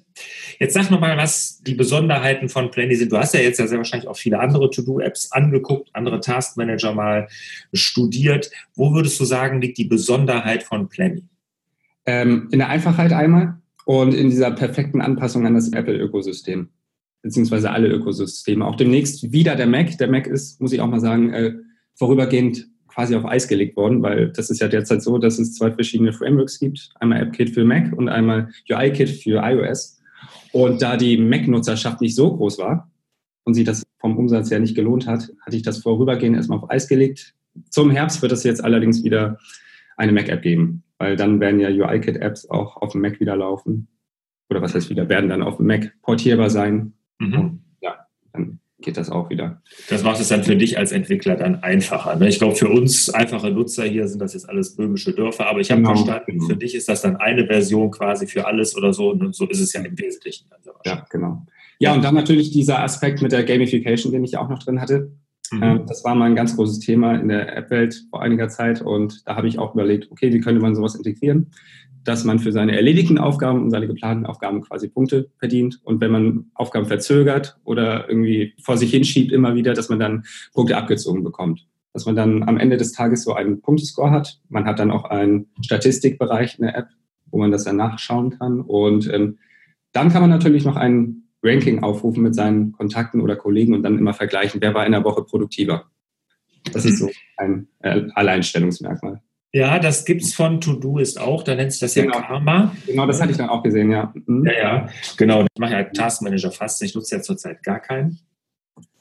Jetzt 0.59 0.73
sag 0.73 0.89
nochmal, 0.89 1.17
was 1.17 1.61
die 1.63 1.75
Besonderheiten 1.75 2.49
von 2.49 2.71
Planny 2.71 2.95
sind. 2.95 3.11
Du 3.11 3.17
hast 3.17 3.33
ja 3.33 3.39
jetzt 3.39 3.59
ja 3.59 3.67
sehr 3.67 3.77
wahrscheinlich 3.77 4.07
auch 4.07 4.17
viele 4.17 4.39
andere 4.39 4.69
To-Do-Apps 4.69 5.31
angeguckt, 5.31 5.89
andere 5.93 6.19
Taskmanager 6.19 6.93
mal 6.93 7.27
studiert. 7.73 8.49
Wo 8.75 8.93
würdest 8.93 9.19
du 9.19 9.25
sagen, 9.25 9.61
liegt 9.61 9.77
die 9.77 9.85
Besonderheit 9.85 10.63
von 10.63 10.89
Planny? 10.89 11.23
Ähm, 12.05 12.47
in 12.51 12.59
der 12.59 12.69
Einfachheit 12.69 13.13
einmal 13.13 13.57
und 13.85 14.13
in 14.13 14.29
dieser 14.29 14.51
perfekten 14.51 15.01
Anpassung 15.01 15.45
an 15.45 15.53
das 15.53 15.71
Apple-Ökosystem 15.71 16.69
beziehungsweise 17.21 17.71
alle 17.71 17.89
Ökosysteme. 17.89 18.65
Auch 18.65 18.75
demnächst 18.75 19.31
wieder 19.31 19.55
der 19.55 19.67
Mac. 19.67 19.97
Der 19.97 20.09
Mac 20.09 20.27
ist, 20.27 20.61
muss 20.61 20.73
ich 20.73 20.81
auch 20.81 20.87
mal 20.87 20.99
sagen, 20.99 21.33
äh, 21.33 21.53
vorübergehend 21.95 22.67
quasi 22.87 23.15
auf 23.15 23.25
Eis 23.25 23.47
gelegt 23.47 23.77
worden, 23.77 24.01
weil 24.01 24.29
das 24.31 24.49
ist 24.49 24.59
ja 24.59 24.67
derzeit 24.67 25.03
so, 25.03 25.19
dass 25.19 25.37
es 25.37 25.53
zwei 25.53 25.71
verschiedene 25.71 26.13
Frameworks 26.13 26.59
gibt. 26.59 26.89
Einmal 26.99 27.21
AppKit 27.21 27.51
für 27.51 27.63
Mac 27.63 27.93
und 27.93 28.09
einmal 28.09 28.49
UIKit 28.69 29.09
für 29.09 29.41
iOS. 29.43 29.99
Und 30.51 30.81
da 30.81 30.97
die 30.97 31.17
Mac-Nutzerschaft 31.17 32.01
nicht 32.01 32.15
so 32.15 32.35
groß 32.35 32.57
war 32.57 32.91
und 33.43 33.53
sie 33.53 33.63
das 33.63 33.83
vom 33.99 34.17
Umsatz 34.17 34.49
her 34.49 34.59
nicht 34.59 34.75
gelohnt 34.75 35.05
hat, 35.05 35.31
hatte 35.45 35.55
ich 35.55 35.61
das 35.61 35.77
vorübergehend 35.79 36.37
erstmal 36.37 36.57
auf 36.57 36.69
Eis 36.71 36.87
gelegt. 36.87 37.35
Zum 37.69 37.91
Herbst 37.91 38.21
wird 38.21 38.31
es 38.31 38.43
jetzt 38.43 38.63
allerdings 38.63 39.03
wieder 39.03 39.37
eine 39.95 40.11
Mac-App 40.11 40.41
geben, 40.41 40.83
weil 40.97 41.15
dann 41.15 41.39
werden 41.39 41.59
ja 41.59 41.69
UI-Kit-Apps 41.69 42.49
auch 42.49 42.77
auf 42.77 42.93
dem 42.93 43.01
Mac 43.01 43.19
wieder 43.19 43.35
laufen. 43.35 43.87
Oder 44.49 44.61
was 44.61 44.73
heißt 44.73 44.89
wieder, 44.89 45.07
werden 45.07 45.29
dann 45.29 45.43
auf 45.43 45.57
dem 45.57 45.67
Mac 45.67 45.93
portierbar 46.01 46.49
sein. 46.49 46.93
Mhm. 47.19 47.59
ja, 47.81 48.07
dann 48.33 48.59
geht 48.79 48.97
das 48.97 49.09
auch 49.09 49.29
wieder. 49.29 49.61
Das 49.89 50.03
macht 50.03 50.19
es 50.19 50.27
dann 50.27 50.43
für 50.43 50.55
dich 50.55 50.77
als 50.77 50.91
Entwickler 50.91 51.35
dann 51.35 51.63
einfacher. 51.63 52.15
Ne? 52.15 52.29
Ich 52.29 52.37
glaube, 52.37 52.55
für 52.55 52.69
uns 52.69 53.09
einfache 53.09 53.49
Nutzer 53.49 53.85
hier 53.85 54.07
sind 54.07 54.21
das 54.21 54.33
jetzt 54.33 54.47
alles 54.47 54.75
böhmische 54.75 55.13
Dörfer, 55.13 55.47
aber 55.47 55.59
ich 55.59 55.71
habe 55.71 55.81
genau, 55.81 55.95
verstanden, 55.95 56.39
genau. 56.39 56.47
für 56.47 56.55
dich 56.55 56.75
ist 56.75 56.87
das 56.87 57.01
dann 57.01 57.17
eine 57.17 57.47
Version 57.47 57.89
quasi 57.91 58.27
für 58.27 58.45
alles 58.45 58.75
oder 58.75 58.93
so 58.93 59.11
und 59.11 59.35
so 59.35 59.47
ist 59.47 59.59
es 59.59 59.73
ja 59.73 59.81
im 59.81 59.97
Wesentlichen. 59.97 60.47
Ja, 60.85 61.05
genau. 61.09 61.45
Ja, 61.79 61.93
und 61.93 62.03
dann 62.03 62.15
natürlich 62.15 62.51
dieser 62.51 62.81
Aspekt 62.81 63.21
mit 63.21 63.31
der 63.31 63.43
Gamification, 63.43 64.11
den 64.11 64.23
ich 64.23 64.37
auch 64.37 64.49
noch 64.49 64.59
drin 64.59 64.81
hatte. 64.81 65.11
Mhm. 65.51 65.63
Ähm, 65.63 65.85
das 65.87 66.03
war 66.03 66.15
mal 66.15 66.25
ein 66.25 66.35
ganz 66.35 66.55
großes 66.55 66.79
Thema 66.79 67.15
in 67.15 67.29
der 67.29 67.55
App-Welt 67.55 68.05
vor 68.09 68.21
einiger 68.21 68.49
Zeit 68.49 68.81
und 68.81 69.27
da 69.27 69.35
habe 69.35 69.47
ich 69.47 69.59
auch 69.59 69.73
überlegt, 69.73 70.11
okay, 70.11 70.33
wie 70.33 70.39
könnte 70.39 70.61
man 70.61 70.75
sowas 70.75 70.95
integrieren, 70.95 71.51
dass 72.07 72.23
man 72.23 72.39
für 72.39 72.53
seine 72.53 72.73
erledigten 72.73 73.17
Aufgaben 73.17 73.63
und 73.63 73.69
seine 73.69 73.85
geplanten 73.85 74.25
Aufgaben 74.25 74.61
quasi 74.61 74.87
Punkte 74.87 75.29
verdient 75.39 75.81
und 75.83 75.99
wenn 75.99 76.11
man 76.11 76.45
Aufgaben 76.53 76.85
verzögert 76.85 77.59
oder 77.65 78.07
irgendwie 78.07 78.53
vor 78.63 78.77
sich 78.77 78.91
hinschiebt 78.91 79.33
immer 79.33 79.55
wieder, 79.55 79.73
dass 79.73 79.89
man 79.89 79.99
dann 79.99 80.23
Punkte 80.53 80.77
abgezogen 80.77 81.25
bekommt. 81.25 81.67
Dass 81.91 82.05
man 82.05 82.15
dann 82.15 82.43
am 82.43 82.57
Ende 82.57 82.77
des 82.77 82.93
Tages 82.93 83.23
so 83.23 83.33
einen 83.33 83.59
Punktescore 83.59 84.11
hat. 84.11 84.39
Man 84.47 84.65
hat 84.65 84.79
dann 84.79 84.89
auch 84.89 85.03
einen 85.03 85.47
Statistikbereich 85.61 86.57
in 86.59 86.65
der 86.65 86.77
App, 86.77 86.87
wo 87.29 87.39
man 87.39 87.51
das 87.51 87.65
dann 87.65 87.75
nachschauen 87.75 88.37
kann 88.39 88.61
und 88.61 89.11
ähm, 89.13 89.39
dann 89.91 90.09
kann 90.09 90.21
man 90.21 90.29
natürlich 90.29 90.63
noch 90.63 90.77
einen 90.77 91.27
Ranking 91.43 91.83
aufrufen 91.83 92.23
mit 92.23 92.35
seinen 92.35 92.71
Kontakten 92.71 93.19
oder 93.19 93.35
Kollegen 93.35 93.73
und 93.73 93.83
dann 93.83 93.97
immer 93.97 94.13
vergleichen, 94.13 94.61
wer 94.61 94.73
war 94.73 94.85
in 94.85 94.93
der 94.93 95.03
Woche 95.03 95.23
produktiver. 95.23 95.89
Das 96.71 96.85
ist 96.85 96.99
so 96.99 97.09
ein 97.37 97.67
äh, 97.79 98.03
Alleinstellungsmerkmal. 98.13 99.21
Ja, 99.57 99.79
das 99.79 100.05
gibt 100.05 100.21
es 100.21 100.35
von 100.35 100.61
To-Do 100.61 100.99
ist 100.99 101.19
auch, 101.19 101.41
da 101.41 101.55
nennt 101.55 101.71
sich 101.71 101.81
das 101.81 101.95
genau. 101.95 102.15
ja 102.15 102.21
Karma. 102.21 102.75
Genau, 102.85 103.07
das 103.07 103.19
hatte 103.19 103.31
ich 103.31 103.37
dann 103.37 103.49
auch 103.49 103.63
gesehen, 103.63 103.89
ja. 103.89 104.13
Mhm. 104.27 104.45
Ja, 104.45 104.53
ja, 104.53 104.89
genau. 105.17 105.41
Ich 105.41 105.59
mache 105.59 105.73
ja 105.73 105.83
Taskmanager 105.83 106.51
fast, 106.51 106.79
ich 106.83 106.93
nutze 106.93 107.15
ja 107.15 107.21
zurzeit 107.23 107.63
gar 107.63 107.79
keinen. 107.79 108.19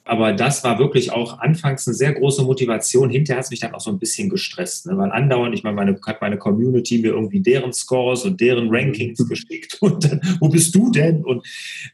Aber 0.06 0.32
das 0.32 0.62
war 0.62 0.78
wirklich 0.78 1.10
auch 1.10 1.40
anfangs 1.40 1.86
eine 1.86 1.94
sehr 1.94 2.12
große 2.12 2.44
Motivation. 2.44 3.10
Hinterher 3.10 3.38
hat 3.38 3.46
es 3.46 3.50
mich 3.50 3.58
dann 3.58 3.75
auch 3.75 3.80
so 3.80 3.90
ein 3.90 3.98
bisschen 3.98 4.28
gestresst, 4.28 4.86
ne? 4.86 4.96
weil 4.96 5.10
andauernd, 5.10 5.52
ich 5.52 5.64
meine, 5.64 5.75
meine, 5.75 5.98
hat 6.06 6.20
meine 6.20 6.38
Community 6.38 6.98
mir 6.98 7.08
irgendwie 7.08 7.40
deren 7.40 7.72
Scores 7.72 8.25
und 8.25 8.40
deren 8.40 8.68
Rankings 8.70 9.18
mhm. 9.18 9.28
geschickt 9.28 9.78
und 9.80 10.04
dann, 10.04 10.20
wo 10.38 10.48
bist 10.48 10.72
du 10.76 10.92
denn? 10.92 11.25
Und 11.25 11.44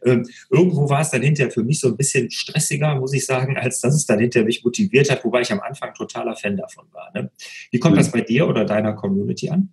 ähm, 0.05 0.29
irgendwo 0.51 0.91
war 0.91 1.01
es 1.01 1.09
dann 1.09 1.23
hinterher 1.23 1.51
für 1.51 1.65
mich 1.65 1.81
so 1.81 1.89
ein 1.89 1.97
bisschen 1.97 2.31
stressiger, 2.31 2.97
muss 2.97 3.15
ich 3.15 3.25
sagen, 3.25 3.57
als 3.57 3.81
dass 3.81 3.95
es 3.95 4.05
dann 4.05 4.19
hinterher 4.19 4.45
mich 4.45 4.63
motiviert 4.63 5.11
hat, 5.11 5.25
wobei 5.25 5.41
ich 5.41 5.51
am 5.51 5.61
Anfang 5.61 5.95
totaler 5.95 6.37
Fan 6.37 6.59
davon 6.59 6.85
war. 6.93 7.11
Ne? 7.15 7.31
Wie 7.71 7.79
kommt 7.79 7.97
das 7.97 8.13
bei 8.13 8.21
dir 8.21 8.47
oder 8.47 8.67
deiner 8.67 8.93
Community 8.93 9.49
an? 9.49 9.71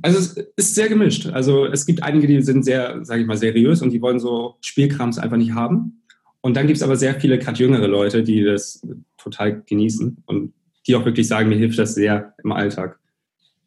Also 0.00 0.18
es 0.18 0.36
ist 0.56 0.74
sehr 0.74 0.88
gemischt. 0.88 1.26
Also 1.26 1.66
es 1.66 1.84
gibt 1.84 2.02
einige, 2.02 2.26
die 2.26 2.42
sind 2.42 2.64
sehr, 2.64 3.04
sage 3.04 3.22
ich 3.22 3.26
mal, 3.26 3.36
seriös 3.36 3.82
und 3.82 3.90
die 3.90 4.00
wollen 4.00 4.20
so 4.20 4.56
Spielkrams 4.60 5.18
einfach 5.18 5.36
nicht 5.36 5.52
haben. 5.52 6.01
Und 6.42 6.56
dann 6.56 6.66
gibt 6.66 6.76
es 6.76 6.82
aber 6.82 6.96
sehr 6.96 7.18
viele, 7.18 7.38
gerade 7.38 7.58
jüngere 7.58 7.86
Leute, 7.86 8.22
die 8.22 8.42
das 8.42 8.86
total 9.16 9.62
genießen 9.62 10.18
und 10.26 10.52
die 10.86 10.96
auch 10.96 11.04
wirklich 11.04 11.28
sagen, 11.28 11.48
mir 11.48 11.56
hilft 11.56 11.78
das 11.78 11.94
sehr 11.94 12.34
im 12.42 12.52
Alltag. 12.52 12.98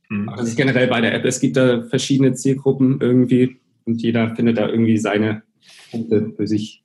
Mhm. 0.10 0.30
das 0.38 0.50
ist 0.50 0.56
generell 0.56 0.88
bei 0.88 1.02
der 1.02 1.14
App. 1.14 1.26
Es 1.26 1.40
gibt 1.40 1.58
da 1.58 1.84
verschiedene 1.84 2.34
Zielgruppen 2.34 3.00
irgendwie 3.02 3.58
und 3.86 4.02
jeder 4.02 4.36
findet 4.36 4.58
da 4.58 4.70
irgendwie 4.70 4.98
seine 4.98 5.44
Punkte 5.90 6.34
für 6.36 6.48
sich. 6.48 6.84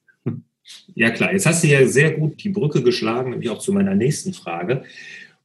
Ja 0.95 1.11
klar, 1.11 1.33
jetzt 1.33 1.47
hast 1.47 1.65
du 1.65 1.69
ja 1.69 1.85
sehr 1.87 2.13
gut 2.13 2.45
die 2.45 2.51
Brücke 2.51 2.83
geschlagen, 2.83 3.31
nämlich 3.31 3.51
auch 3.51 3.59
zu 3.59 3.73
meiner 3.73 3.97
nächsten 3.97 4.33
Frage. 4.33 4.85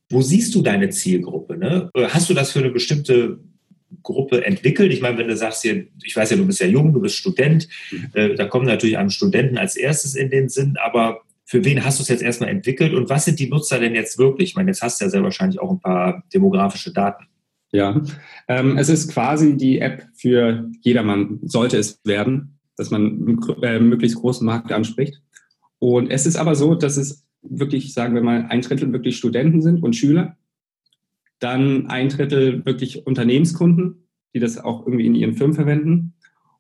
Wo 0.10 0.22
siehst 0.22 0.54
du 0.54 0.62
deine 0.62 0.90
Zielgruppe? 0.90 1.58
Ne? 1.58 1.90
Hast 2.10 2.30
du 2.30 2.36
das 2.36 2.52
für 2.52 2.60
eine 2.60 2.70
bestimmte 2.70 3.40
Gruppe 4.04 4.46
entwickelt? 4.46 4.92
Ich 4.92 5.02
meine, 5.02 5.18
wenn 5.18 5.28
du 5.28 5.36
sagst 5.36 5.62
hier, 5.62 5.88
ich 6.04 6.16
weiß 6.16 6.32
ja, 6.32 6.38
du 6.38 6.46
bist 6.46 6.60
ja 6.60 6.68
jung, 6.68 6.94
du 6.94 7.02
bist 7.02 7.16
Student, 7.16 7.68
mhm. 7.92 8.10
äh, 8.14 8.36
da 8.36 8.46
kommen 8.46 8.66
natürlich 8.66 8.98
einem 8.98 9.10
Studenten 9.10 9.58
als 9.58 9.76
erstes 9.76 10.16
in 10.16 10.30
den 10.30 10.50
Sinn, 10.50 10.76
aber 10.84 11.22
für 11.46 11.64
wen 11.64 11.86
hast 11.86 12.00
du 12.00 12.04
es 12.04 12.10
jetzt 12.10 12.24
erstmal 12.24 12.50
entwickelt 12.50 12.94
und 12.94 13.10
was 13.10 13.26
sind 13.26 13.40
die 13.40 13.50
Nutzer 13.50 13.80
denn 13.80 13.94
jetzt 13.94 14.18
wirklich? 14.18 14.50
Ich 14.50 14.56
meine, 14.56 14.72
jetzt 14.72 14.82
hast 14.82 15.00
du 15.00 15.06
ja 15.06 15.12
sehr 15.12 15.24
wahrscheinlich 15.24 15.60
auch 15.60 15.72
ein 15.72 15.80
paar 15.80 16.24
demografische 16.34 16.92
Daten. 16.92 17.26
Ja, 17.72 18.02
ähm, 18.48 18.78
es 18.78 18.90
ist 18.90 19.12
quasi 19.12 19.58
die 19.58 19.80
App 19.80 20.08
für 20.16 20.70
jedermann, 20.82 21.40
sollte 21.44 21.78
es 21.78 22.00
werden, 22.04 22.58
dass 22.78 22.90
man 22.90 23.40
äh, 23.62 23.80
möglichst 23.80 24.18
großen 24.18 24.46
Markt 24.46 24.72
anspricht. 24.72 25.22
Und 25.80 26.10
es 26.10 26.26
ist 26.26 26.38
aber 26.38 26.56
so, 26.56 26.74
dass 26.74 26.98
es 26.98 27.26
wirklich, 27.42 27.94
sagen 27.94 28.16
wir 28.16 28.22
mal, 28.22 28.46
ein 28.50 28.62
Drittel 28.62 28.92
wirklich 28.92 29.18
Studenten 29.18 29.62
sind 29.62 29.84
und 29.84 29.96
Schüler 29.96 30.38
dann 31.40 31.88
ein 31.88 32.10
Drittel 32.10 32.66
wirklich 32.66 33.06
Unternehmenskunden, 33.06 34.08
die 34.34 34.40
das 34.40 34.58
auch 34.58 34.86
irgendwie 34.86 35.06
in 35.06 35.16
ihren 35.16 35.36
Firmen 35.36 35.56
verwenden. 35.56 36.14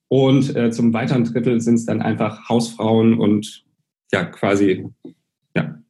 Und 0.08 0.56
äh, 0.56 0.72
zum 0.72 0.94
weiteren 0.94 1.24
Drittel 1.24 1.60
sind 1.62 1.76
es 1.76 1.86
dann 1.86 2.02
einfach 2.02 2.48
Hausfrauen 2.48 3.18
und 3.18 3.66
ja, 4.12 4.24
quasi 4.24 4.88
ja, 5.56 5.82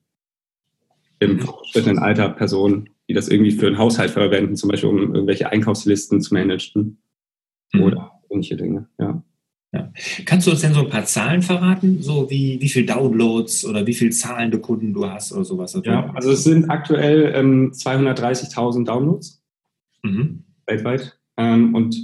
im 1.19 1.39
fortgeschrittenen 1.39 1.99
Alter 1.99 2.29
Personen, 2.29 2.89
die 3.09 3.13
das 3.13 3.27
irgendwie 3.27 3.51
für 3.51 3.67
einen 3.67 3.77
Haushalt 3.77 4.11
verwenden, 4.11 4.55
zum 4.55 4.69
Beispiel 4.69 4.89
um 4.89 5.13
irgendwelche 5.13 5.51
Einkaufslisten 5.51 6.21
zu 6.21 6.33
managen 6.33 6.97
mhm. 7.73 7.81
oder 7.83 8.11
ähnliche 8.29 8.55
Dinge. 8.55 8.87
Ja. 8.97 9.23
Ja. 9.75 9.91
Kannst 10.25 10.47
du 10.47 10.51
uns 10.51 10.61
denn 10.61 10.73
so 10.73 10.79
ein 10.79 10.89
paar 10.89 11.05
Zahlen 11.05 11.41
verraten, 11.41 12.01
so 12.01 12.29
wie 12.29 12.61
wie 12.61 12.69
viel 12.69 12.85
Downloads 12.85 13.65
oder 13.65 13.85
wie 13.85 13.93
viel 13.93 14.11
zahlende 14.11 14.59
Kunden 14.59 14.93
du 14.93 15.05
hast 15.09 15.33
oder 15.33 15.43
sowas? 15.43 15.77
Ja, 15.83 16.11
also 16.13 16.31
es 16.31 16.43
sind 16.43 16.69
aktuell 16.69 17.33
ähm, 17.35 17.71
230.000 17.73 18.85
Downloads 18.85 19.43
mhm. 20.03 20.43
weltweit. 20.65 21.19
Ähm, 21.37 21.75
und 21.75 21.97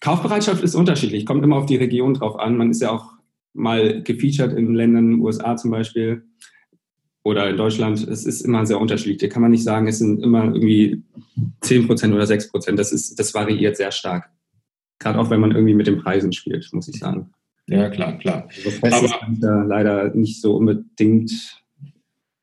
Kaufbereitschaft 0.00 0.62
ist 0.62 0.74
unterschiedlich, 0.74 1.26
kommt 1.26 1.44
immer 1.44 1.56
auf 1.56 1.66
die 1.66 1.76
Region 1.76 2.14
drauf 2.14 2.38
an. 2.38 2.56
Man 2.56 2.70
ist 2.70 2.80
ja 2.80 2.90
auch 2.90 3.12
mal 3.52 4.02
gefeatured 4.02 4.54
in 4.54 4.74
Ländern, 4.74 5.20
USA 5.20 5.56
zum 5.56 5.70
Beispiel 5.70 6.22
oder 7.24 7.50
in 7.50 7.58
Deutschland. 7.58 8.08
Es 8.08 8.24
ist 8.24 8.40
immer 8.40 8.64
sehr 8.64 8.80
unterschiedlich. 8.80 9.18
Da 9.18 9.28
kann 9.28 9.42
man 9.42 9.50
nicht 9.50 9.64
sagen, 9.64 9.86
es 9.86 9.98
sind 9.98 10.22
immer 10.22 10.44
irgendwie 10.44 11.02
10% 11.62 12.14
oder 12.14 12.24
6%. 12.24 12.76
Das, 12.76 12.92
ist, 12.92 13.18
das 13.18 13.34
variiert 13.34 13.76
sehr 13.76 13.90
stark. 13.90 14.30
Gerade 14.98 15.18
auch 15.18 15.30
wenn 15.30 15.40
man 15.40 15.52
irgendwie 15.52 15.74
mit 15.74 15.86
den 15.86 15.98
Preisen 15.98 16.32
spielt, 16.32 16.68
muss 16.72 16.88
ich 16.88 16.98
sagen. 16.98 17.30
Ja, 17.68 17.90
klar, 17.90 18.18
klar. 18.18 18.48
Also 18.56 18.70
fest 18.70 18.94
Aber 18.94 19.04
ist 19.04 19.42
da 19.42 19.62
leider 19.62 20.14
nicht 20.14 20.40
so 20.40 20.56
unbedingt, 20.56 21.30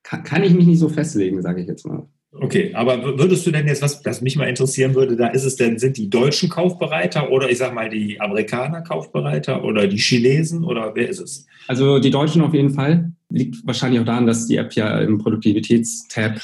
kann, 0.04 0.24
kann 0.24 0.44
ich 0.44 0.54
mich 0.54 0.68
nicht 0.68 0.80
so 0.80 0.88
festlegen, 0.88 1.42
sage 1.42 1.62
ich 1.62 1.68
jetzt 1.68 1.86
mal. 1.86 2.08
Okay, 2.42 2.74
aber 2.74 3.18
würdest 3.18 3.48
du 3.48 3.52
denn 3.52 3.66
jetzt, 3.66 3.82
was 3.82 4.02
das 4.02 4.22
mich 4.22 4.36
mal 4.36 4.50
interessieren 4.50 4.94
würde, 4.94 5.16
da 5.16 5.28
ist 5.28 5.46
es 5.46 5.56
denn, 5.56 5.80
sind 5.80 5.96
die 5.98 6.10
Deutschen 6.10 6.50
kaufbereiter 6.50 7.32
oder 7.32 7.50
ich 7.50 7.58
sag 7.58 7.74
mal 7.74 7.90
die 7.90 8.20
Amerikaner 8.20 8.82
kaufbereiter 8.82 9.64
oder 9.64 9.88
die 9.88 9.98
Chinesen 9.98 10.66
oder 10.66 10.94
wer 10.96 11.08
ist 11.08 11.22
es? 11.22 11.48
Also 11.68 12.00
die 12.00 12.12
Deutschen 12.12 12.42
auf 12.42 12.54
jeden 12.54 12.72
Fall. 12.72 13.12
Liegt 13.30 13.66
wahrscheinlich 13.66 14.02
auch 14.02 14.06
daran, 14.06 14.28
dass 14.28 14.48
die 14.48 14.58
App 14.58 14.74
ja 14.74 15.00
im 15.00 15.18
Produktivitätstab 15.18 16.42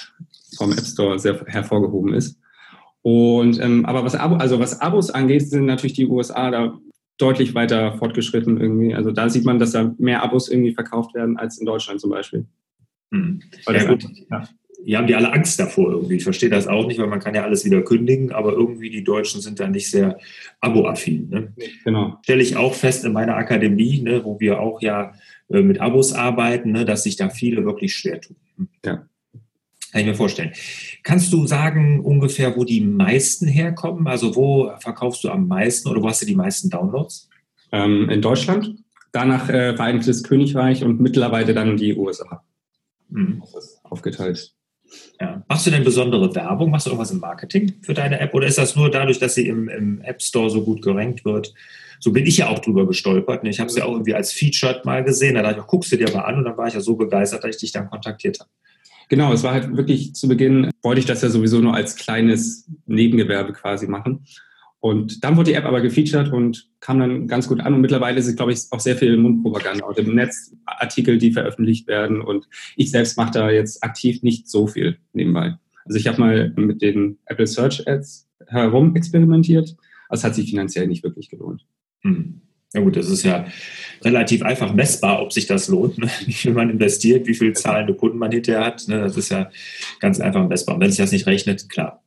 vom 0.58 0.72
App 0.72 0.86
Store 0.86 1.20
sehr 1.20 1.44
hervorgehoben 1.46 2.13
ist. 2.13 2.39
Und 3.03 3.60
ähm, 3.60 3.86
aber 3.86 4.03
was 4.03 4.15
Abo, 4.15 4.36
also 4.36 4.60
was 4.60 4.79
Abos 4.79 5.10
angeht, 5.10 5.50
sind 5.50 5.65
natürlich 5.65 5.93
die 5.93 6.05
USA 6.05 6.51
da 6.51 6.79
deutlich 7.17 7.55
weiter 7.55 7.98
fortgeschritten 7.98 8.60
irgendwie. 8.60 8.93
Also 8.93 9.12
da 9.12 9.29
sieht 9.29 9.46
man, 9.46 9.60
dass 9.60 9.72
da 9.72 9.93
mehr 9.98 10.24
Abos 10.24 10.50
irgendwie 10.50 10.74
verkauft 10.74 11.13
werden 11.13 11.38
als 11.38 11.58
in 11.58 11.65
Deutschland 11.65 12.00
zum 12.00 12.12
Beispiel. 12.12 12.46
Hm. 13.12 13.41
Ja, 13.67 13.84
gut. 13.86 14.05
Ja. 14.29 14.48
Hier 14.84 14.98
haben 14.98 15.08
die 15.08 15.15
alle 15.15 15.31
Angst 15.31 15.60
davor 15.60 15.91
irgendwie. 15.91 16.15
Ich 16.15 16.24
verstehe 16.24 16.50
das 16.50 16.67
auch 16.67 16.88
nicht, 16.88 17.00
weil 17.00 17.08
man 17.08 17.20
kann 17.20 17.36
ja 17.36 17.43
alles 17.43 17.65
wieder 17.65 17.84
kündigen, 17.84 18.31
aber 18.31 18.53
irgendwie 18.53 18.89
die 18.89 19.03
Deutschen 19.03 19.39
sind 19.39 19.60
da 19.60 19.67
nicht 19.67 19.91
sehr 19.91 20.17
abo-affin. 20.60 21.29
Ne? 21.29 21.53
Genau. 21.84 22.17
Stelle 22.24 22.41
ich 22.41 22.58
auch 22.58 22.74
fest 22.74 23.05
in 23.05 23.13
meiner 23.13 23.36
Akademie, 23.36 24.01
ne, 24.01 24.24
wo 24.24 24.39
wir 24.39 24.60
auch 24.60 24.81
ja 24.81 25.13
äh, 25.50 25.62
mit 25.62 25.79
Abos 25.79 26.13
arbeiten, 26.13 26.72
ne, 26.72 26.86
dass 26.86 27.03
sich 27.03 27.15
da 27.15 27.29
viele 27.29 27.63
wirklich 27.63 27.93
schwer 27.93 28.22
tun. 28.22 28.36
Ja. 28.84 29.05
Kann 29.91 30.01
ich 30.01 30.07
mir 30.07 30.15
vorstellen. 30.15 30.53
Kannst 31.03 31.33
du 31.33 31.45
sagen 31.48 32.00
ungefähr, 32.00 32.55
wo 32.55 32.63
die 32.63 32.81
meisten 32.81 33.48
herkommen? 33.48 34.07
Also 34.07 34.36
wo 34.36 34.71
verkaufst 34.79 35.24
du 35.24 35.29
am 35.29 35.48
meisten 35.48 35.89
oder 35.89 36.01
wo 36.01 36.07
hast 36.07 36.21
du 36.21 36.25
die 36.25 36.36
meisten 36.36 36.69
Downloads? 36.69 37.29
Ähm, 37.71 38.10
in 38.10 38.21
Deutschland, 38.21 38.75
danach 39.12 39.50
äh, 39.50 39.75
Vereinigtes 39.75 40.24
Königreich 40.24 40.83
und 40.83 41.01
mittlerweile 41.01 41.53
dann 41.53 41.77
die 41.77 41.95
USA. 41.95 42.43
Mhm. 43.10 43.43
Aufgeteilt. 43.83 44.53
Ja. 45.19 45.43
Machst 45.48 45.67
du 45.67 45.71
denn 45.71 45.83
besondere 45.83 46.33
Werbung? 46.36 46.71
Machst 46.71 46.86
du 46.86 46.91
irgendwas 46.91 47.12
im 47.12 47.19
Marketing 47.19 47.74
für 47.81 47.93
deine 47.93 48.19
App? 48.19 48.33
Oder 48.33 48.48
ist 48.48 48.57
das 48.57 48.75
nur 48.75 48.89
dadurch, 48.89 49.19
dass 49.19 49.36
sie 49.36 49.48
im, 49.48 49.69
im 49.69 50.01
App 50.01 50.21
Store 50.21 50.50
so 50.50 50.63
gut 50.63 50.81
gerankt 50.81 51.24
wird? 51.25 51.53
So 52.00 52.12
bin 52.12 52.25
ich 52.25 52.38
ja 52.38 52.50
auch 52.50 52.60
drüber 52.60 52.88
gestolpert. 52.88 53.45
Ich 53.45 53.60
habe 53.60 53.69
es 53.69 53.75
ja 53.75 53.86
auch 53.86 53.91
irgendwie 53.91 54.15
als 54.15 54.31
Featured 54.31 54.86
mal 54.86 55.03
gesehen. 55.03 55.36
Da 55.36 55.43
dachte 55.43 55.60
ich, 55.60 55.67
guckst 55.67 55.91
du 55.91 55.98
dir 55.98 56.12
mal 56.12 56.21
an 56.21 56.39
und 56.39 56.45
dann 56.45 56.57
war 56.57 56.67
ich 56.67 56.74
ja 56.74 56.79
so 56.79 56.95
begeistert, 56.95 57.43
dass 57.43 57.51
ich 57.51 57.62
dich 57.62 57.71
dann 57.71 57.89
kontaktiert 57.89 58.39
habe. 58.39 58.50
Genau, 59.12 59.34
es 59.34 59.44
war 59.44 59.51
halt 59.51 59.75
wirklich 59.75 60.15
zu 60.15 60.30
Beginn, 60.30 60.72
wollte 60.82 61.00
ich 61.00 61.06
das 61.06 61.22
ja 61.22 61.27
sowieso 61.27 61.60
nur 61.60 61.75
als 61.75 61.98
kleines 61.98 62.72
Nebengewerbe 62.86 63.51
quasi 63.51 63.86
machen. 63.86 64.24
Und 64.80 65.25
dann 65.25 65.36
wurde 65.36 65.51
die 65.51 65.58
App 65.58 65.65
aber 65.65 65.82
gefeatured 65.82 66.32
und 66.32 66.70
kam 66.80 66.98
dann 66.98 67.27
ganz 67.27 67.50
gut 67.50 67.60
an. 67.60 67.74
Und 67.74 67.82
mittlerweile 67.82 68.18
ist 68.18 68.27
es, 68.27 68.38
glaube 68.38 68.53
ich, 68.53 68.62
auch 68.72 68.80
sehr 68.80 68.96
viel 68.96 69.18
Mundpropaganda 69.18 69.86
und 69.86 70.00
im 70.00 70.15
Netz 70.15 70.56
Artikel, 70.65 71.18
die 71.18 71.34
veröffentlicht 71.34 71.89
werden. 71.89 72.22
Und 72.22 72.48
ich 72.77 72.89
selbst 72.89 73.18
mache 73.18 73.32
da 73.32 73.51
jetzt 73.51 73.84
aktiv 73.84 74.24
nicht 74.24 74.48
so 74.48 74.65
viel 74.68 74.98
nebenbei. 75.12 75.58
Also 75.84 76.00
ich 76.00 76.08
habe 76.08 76.22
mal 76.22 76.53
mit 76.56 76.82
den 76.82 77.18
Apple 77.25 77.48
Search 77.48 77.86
Ads 77.86 78.30
herum 78.48 78.96
experimentiert. 78.96 79.75
Es 80.10 80.24
hat 80.24 80.36
sich 80.36 80.50
finanziell 80.50 80.88
nicht 80.88 81.03
wirklich 81.03 81.27
gelohnt. 81.27 81.65
Hm. 82.03 82.39
Ja 82.73 82.81
gut, 82.81 82.95
das 82.95 83.09
ist 83.09 83.23
ja 83.23 83.45
relativ 84.03 84.43
einfach 84.43 84.73
messbar, 84.73 85.21
ob 85.21 85.33
sich 85.33 85.45
das 85.45 85.67
lohnt, 85.67 85.97
ne? 85.97 86.09
wie 86.25 86.33
viel 86.33 86.53
man 86.53 86.69
investiert, 86.69 87.27
wie 87.27 87.35
viele 87.35 87.53
zahlende 87.53 87.93
Kunden 87.93 88.17
man 88.17 88.31
hinterher 88.31 88.65
hat. 88.65 88.87
Ne? 88.87 88.99
Das 88.99 89.17
ist 89.17 89.29
ja 89.29 89.49
ganz 89.99 90.19
einfach 90.19 90.47
messbar. 90.47 90.75
Und 90.75 90.81
wenn 90.81 90.89
sich 90.89 90.99
das 90.99 91.11
nicht 91.11 91.27
rechnet, 91.27 91.69
klar, 91.69 92.03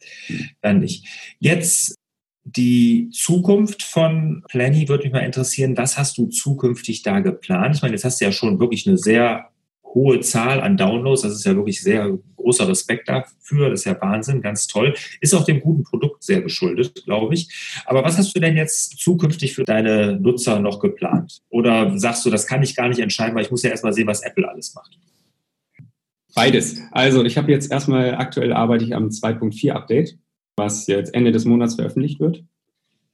dann 0.63 0.81
nicht. 0.81 1.07
Jetzt 1.39 1.97
die 2.45 3.11
Zukunft 3.11 3.83
von 3.83 4.43
Planny 4.49 4.89
würde 4.89 5.05
mich 5.05 5.13
mal 5.13 5.21
interessieren. 5.21 5.77
Was 5.77 5.97
hast 5.97 6.19
du 6.19 6.27
zukünftig 6.27 7.03
da 7.03 7.21
geplant? 7.21 7.77
Ich 7.77 7.83
meine, 7.83 7.95
jetzt 7.95 8.05
hast 8.05 8.21
du 8.21 8.27
ja 8.27 8.33
schon 8.33 8.61
wirklich 8.61 8.87
eine 8.87 8.99
sehr 8.99 9.51
hohe 9.95 10.21
Zahl 10.21 10.61
an 10.61 10.77
Downloads. 10.77 11.23
Das 11.23 11.33
ist 11.33 11.45
ja 11.45 11.55
wirklich 11.55 11.81
sehr 11.81 12.19
großer 12.37 12.69
Respekt 12.69 13.09
dafür. 13.09 13.71
Das 13.71 13.81
ist 13.81 13.87
ja 13.87 14.01
Wahnsinn, 14.01 14.43
ganz 14.43 14.67
toll. 14.67 14.95
Ist 15.21 15.35
auch 15.35 15.45
dem 15.45 15.61
guten 15.61 15.85
Produkt 15.85 16.25
sehr 16.25 16.43
geschuldet, 16.43 17.05
glaube 17.05 17.35
ich. 17.35 17.49
Aber 17.87 18.05
was 18.05 18.19
hast 18.19 18.35
du 18.35 18.41
denn 18.41 18.57
jetzt 18.57 18.99
zukünftig 18.99 19.55
für 19.55 19.65
deine 19.65 20.19
Nutzer 20.21 20.59
noch 20.59 20.81
geplant? 20.81 21.43
Oder 21.49 21.97
sagst 21.99 22.27
du, 22.27 22.31
das 22.31 22.47
kann 22.47 22.63
ich 22.63 22.77
gar 22.77 22.89
nicht 22.89 23.01
entscheiden, 23.01 23.35
weil 23.35 23.45
ich 23.45 23.51
muss 23.51 23.63
ja 23.63 23.71
erstmal 23.71 23.93
sehen, 23.93 24.07
was 24.07 24.23
Apple 24.23 24.49
alles 24.49 24.75
macht? 24.75 24.99
Beides. 26.35 26.81
Also 26.91 27.25
ich 27.25 27.39
habe 27.39 27.53
jetzt 27.53 27.71
erstmal, 27.71 28.17
aktuell 28.17 28.53
arbeite 28.53 28.85
ich 28.85 28.95
am 28.95 29.09
2.4 29.09 29.71
Update, 29.71 30.19
was 30.57 30.87
jetzt 30.89 31.15
Ende 31.15 31.31
des 31.31 31.45
Monats 31.45 31.77
veröffentlicht 31.77 32.19
wird, 32.19 32.45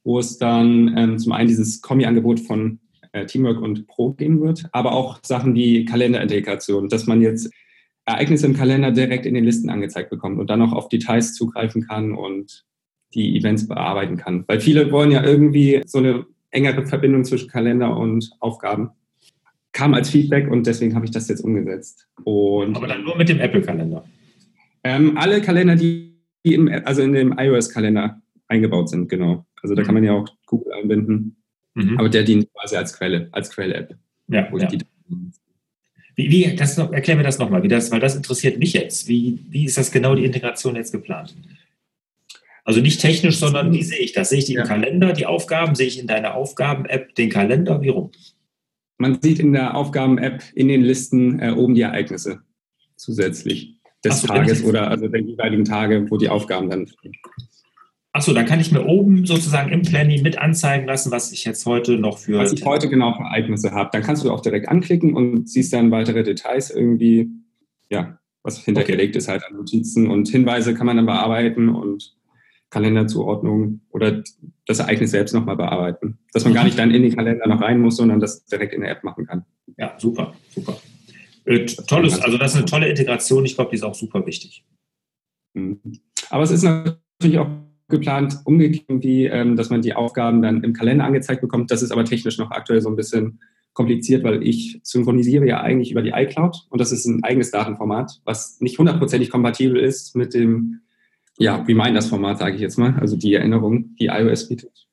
wo 0.03 0.17
es 0.17 0.39
dann 0.39 0.97
ähm, 0.97 1.19
zum 1.19 1.31
einen 1.31 1.47
dieses 1.47 1.81
Kombi-Angebot 1.81 2.39
von 2.39 2.79
Teamwork 3.27 3.61
und 3.61 3.87
Pro 3.87 4.13
geben 4.13 4.41
wird, 4.41 4.65
aber 4.71 4.93
auch 4.93 5.19
Sachen 5.23 5.53
wie 5.55 5.85
Kalenderintegration, 5.85 6.89
dass 6.89 7.07
man 7.07 7.21
jetzt 7.21 7.51
Ereignisse 8.05 8.47
im 8.47 8.55
Kalender 8.55 8.91
direkt 8.91 9.25
in 9.25 9.33
den 9.33 9.43
Listen 9.43 9.69
angezeigt 9.69 10.09
bekommt 10.09 10.39
und 10.39 10.49
dann 10.49 10.61
auch 10.61 10.73
auf 10.73 10.89
Details 10.89 11.33
zugreifen 11.33 11.87
kann 11.87 12.13
und 12.13 12.65
die 13.13 13.37
Events 13.37 13.67
bearbeiten 13.67 14.17
kann. 14.17 14.45
Weil 14.47 14.59
viele 14.59 14.91
wollen 14.91 15.11
ja 15.11 15.23
irgendwie 15.23 15.81
so 15.85 15.99
eine 15.99 16.25
engere 16.49 16.85
Verbindung 16.85 17.23
zwischen 17.23 17.49
Kalender 17.49 17.95
und 17.97 18.31
Aufgaben. 18.39 18.91
Kam 19.73 19.93
als 19.93 20.09
Feedback 20.09 20.49
und 20.49 20.67
deswegen 20.67 20.95
habe 20.95 21.05
ich 21.05 21.11
das 21.11 21.27
jetzt 21.27 21.41
umgesetzt. 21.41 22.07
Und, 22.23 22.75
aber 22.75 22.87
dann 22.87 23.03
nur 23.03 23.17
mit 23.17 23.29
dem 23.29 23.39
Apple-Kalender? 23.39 24.03
Ähm, 24.83 25.17
alle 25.17 25.41
Kalender, 25.41 25.75
die 25.75 26.17
im, 26.43 26.69
also 26.85 27.01
in 27.01 27.13
dem 27.13 27.35
iOS-Kalender 27.37 28.21
eingebaut 28.47 28.89
sind, 28.89 29.07
genau. 29.07 29.45
Also 29.61 29.75
da 29.75 29.83
kann 29.83 29.93
man 29.93 30.03
ja 30.03 30.13
auch 30.13 30.27
Google 30.45 30.73
einbinden. 30.73 31.40
Mhm. 31.73 31.97
Aber 31.97 32.09
der 32.09 32.23
dient 32.23 32.51
quasi 32.53 32.75
als 32.75 32.93
Quelle, 32.93 33.29
als 33.31 33.49
Quelle-App. 33.49 33.95
Ja, 34.27 34.49
ja. 34.55 34.69
Wie, 36.15 36.29
wie, 36.29 36.55
das 36.55 36.77
noch, 36.77 36.91
erklär 36.91 37.15
mir 37.15 37.23
das 37.23 37.39
nochmal, 37.39 37.63
wie 37.63 37.67
das, 37.67 37.91
weil 37.91 37.99
das 37.99 38.15
interessiert 38.15 38.59
mich 38.59 38.73
jetzt. 38.73 39.07
Wie, 39.07 39.39
wie 39.49 39.65
ist 39.65 39.77
das 39.77 39.91
genau 39.91 40.15
die 40.15 40.25
Integration 40.25 40.75
jetzt 40.75 40.91
geplant? 40.91 41.35
Also 42.63 42.81
nicht 42.81 43.01
technisch, 43.01 43.37
sondern 43.37 43.73
wie 43.73 43.81
sehe 43.81 43.99
ich 43.99 44.13
das? 44.13 44.29
Sehe 44.29 44.39
ich 44.39 44.45
die 44.45 44.53
ja. 44.53 44.61
im 44.61 44.67
Kalender, 44.67 45.13
die 45.13 45.25
Aufgaben? 45.25 45.73
Sehe 45.75 45.87
ich 45.87 45.99
in 45.99 46.07
deiner 46.07 46.35
Aufgaben-App 46.35 47.15
den 47.15 47.29
Kalender? 47.29 47.81
Wie 47.81 47.89
rum? 47.89 48.11
Man 48.97 49.19
sieht 49.21 49.39
in 49.39 49.53
der 49.53 49.75
Aufgaben-App 49.75 50.43
in 50.53 50.67
den 50.67 50.81
Listen 50.81 51.39
äh, 51.39 51.51
oben 51.51 51.73
die 51.73 51.81
Ereignisse 51.81 52.41
zusätzlich 52.97 53.77
des 54.03 54.21
so, 54.21 54.27
Tages 54.27 54.63
oder 54.63 54.89
also 54.89 55.07
der 55.07 55.21
jeweiligen 55.21 55.65
Tage, 55.65 56.05
wo 56.09 56.17
die 56.17 56.29
Aufgaben 56.29 56.69
dann 56.69 56.87
stehen. 56.87 57.13
Achso, 58.13 58.33
dann 58.33 58.45
kann 58.45 58.59
ich 58.59 58.73
mir 58.73 58.85
oben 58.85 59.25
sozusagen 59.25 59.71
im 59.71 59.83
Planning 59.83 60.21
mit 60.21 60.37
anzeigen 60.37 60.85
lassen, 60.85 61.11
was 61.11 61.31
ich 61.31 61.45
jetzt 61.45 61.65
heute 61.65 61.97
noch 61.97 62.17
für. 62.17 62.39
Was 62.39 62.51
ich 62.51 62.65
heute 62.65 62.89
genau 62.89 63.13
für 63.13 63.23
Ereignisse 63.23 63.71
habe. 63.71 63.89
Dann 63.93 64.03
kannst 64.03 64.25
du 64.25 64.31
auch 64.31 64.41
direkt 64.41 64.67
anklicken 64.67 65.15
und 65.15 65.47
siehst 65.49 65.71
dann 65.71 65.91
weitere 65.91 66.23
Details 66.23 66.71
irgendwie, 66.71 67.29
ja, 67.89 68.19
was 68.43 68.63
hintergelegt 68.65 69.11
okay. 69.11 69.17
ist 69.17 69.27
halt 69.29 69.45
an 69.45 69.55
Notizen 69.55 70.09
und 70.09 70.27
Hinweise 70.27 70.73
kann 70.73 70.87
man 70.87 70.97
dann 70.97 71.05
bearbeiten 71.05 71.69
und 71.69 72.17
Kalenderzuordnung 72.69 73.81
oder 73.91 74.23
das 74.65 74.79
Ereignis 74.79 75.11
selbst 75.11 75.33
nochmal 75.33 75.55
bearbeiten. 75.55 76.17
Dass 76.33 76.43
man 76.43 76.53
gar 76.53 76.65
nicht 76.65 76.77
dann 76.77 76.91
in 76.91 77.03
den 77.03 77.15
Kalender 77.15 77.47
noch 77.47 77.61
rein 77.61 77.79
muss, 77.79 77.97
sondern 77.97 78.19
das 78.19 78.45
direkt 78.45 78.73
in 78.73 78.81
der 78.81 78.91
App 78.91 79.03
machen 79.03 79.25
kann. 79.25 79.45
Ja, 79.77 79.95
super, 79.97 80.33
super. 80.49 80.77
Äh, 81.45 81.65
tolles, 81.65 82.19
also 82.19 82.37
das 82.37 82.51
ist 82.51 82.57
eine 82.57 82.65
tolle 82.65 82.89
Integration. 82.89 83.45
Ich 83.45 83.55
glaube, 83.55 83.71
die 83.71 83.77
ist 83.77 83.83
auch 83.83 83.95
super 83.95 84.25
wichtig. 84.25 84.65
Mhm. 85.53 85.79
Aber 86.29 86.43
es 86.43 86.51
ist 86.51 86.63
natürlich 86.63 87.39
auch 87.39 87.49
geplant, 87.91 88.39
umgekehrt, 88.45 89.03
wie, 89.03 89.25
ähm, 89.25 89.55
dass 89.55 89.69
man 89.69 89.81
die 89.81 89.93
Aufgaben 89.93 90.41
dann 90.41 90.63
im 90.63 90.73
Kalender 90.73 91.05
angezeigt 91.05 91.41
bekommt. 91.41 91.71
Das 91.71 91.83
ist 91.83 91.91
aber 91.91 92.05
technisch 92.05 92.37
noch 92.37 92.51
aktuell 92.51 92.81
so 92.81 92.89
ein 92.89 92.95
bisschen 92.95 93.39
kompliziert, 93.73 94.23
weil 94.23 94.43
ich 94.43 94.79
synchronisiere 94.83 95.47
ja 95.47 95.61
eigentlich 95.61 95.91
über 95.91 96.01
die 96.01 96.11
iCloud 96.13 96.67
und 96.69 96.81
das 96.81 96.91
ist 96.91 97.05
ein 97.05 97.23
eigenes 97.23 97.51
Datenformat, 97.51 98.21
was 98.25 98.59
nicht 98.59 98.77
hundertprozentig 98.77 99.29
kompatibel 99.29 99.79
ist 99.79 100.15
mit 100.15 100.33
dem 100.33 100.81
ja, 101.37 101.55
Reminders-Format, 101.55 102.39
sage 102.39 102.55
ich 102.55 102.61
jetzt 102.61 102.77
mal, 102.77 102.95
also 102.99 103.15
die 103.15 103.33
Erinnerung, 103.33 103.95
die 103.95 104.07
iOS 104.07 104.49
bietet 104.49 104.87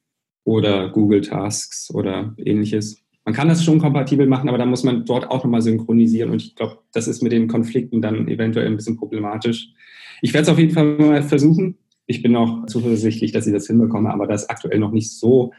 oder 0.44 0.90
Google 0.90 1.20
Tasks 1.20 1.92
oder 1.92 2.34
ähnliches. 2.38 3.02
Man 3.24 3.34
kann 3.34 3.48
das 3.48 3.64
schon 3.64 3.80
kompatibel 3.80 4.26
machen, 4.26 4.48
aber 4.48 4.58
da 4.58 4.64
muss 4.64 4.84
man 4.84 5.04
dort 5.04 5.30
auch 5.30 5.44
nochmal 5.44 5.60
synchronisieren 5.60 6.30
und 6.30 6.40
ich 6.40 6.54
glaube, 6.54 6.78
das 6.92 7.08
ist 7.08 7.22
mit 7.22 7.32
den 7.32 7.48
Konflikten 7.48 8.00
dann 8.00 8.28
eventuell 8.28 8.66
ein 8.66 8.76
bisschen 8.76 8.96
problematisch. 8.96 9.72
Ich 10.22 10.32
werde 10.32 10.44
es 10.44 10.48
auf 10.48 10.58
jeden 10.58 10.72
Fall 10.72 10.96
mal 10.96 11.22
versuchen 11.22 11.76
ich 12.08 12.22
bin 12.22 12.34
auch 12.34 12.66
zuversichtlich, 12.66 13.32
dass 13.32 13.46
ich 13.46 13.52
das 13.52 13.66
hinbekomme, 13.66 14.12
aber 14.12 14.26
das 14.26 14.42
ist 14.42 14.50
aktuell 14.50 14.80
noch 14.80 14.92
nicht 14.92 15.12
so 15.12 15.52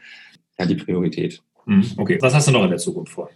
ja, 0.58 0.66
die 0.66 0.74
Priorität. 0.74 1.42
Hm, 1.64 1.84
okay, 1.96 2.18
was 2.20 2.34
hast 2.34 2.48
du 2.48 2.52
noch 2.52 2.64
in 2.64 2.70
der 2.70 2.78
Zukunft 2.78 3.12
vor? 3.12 3.30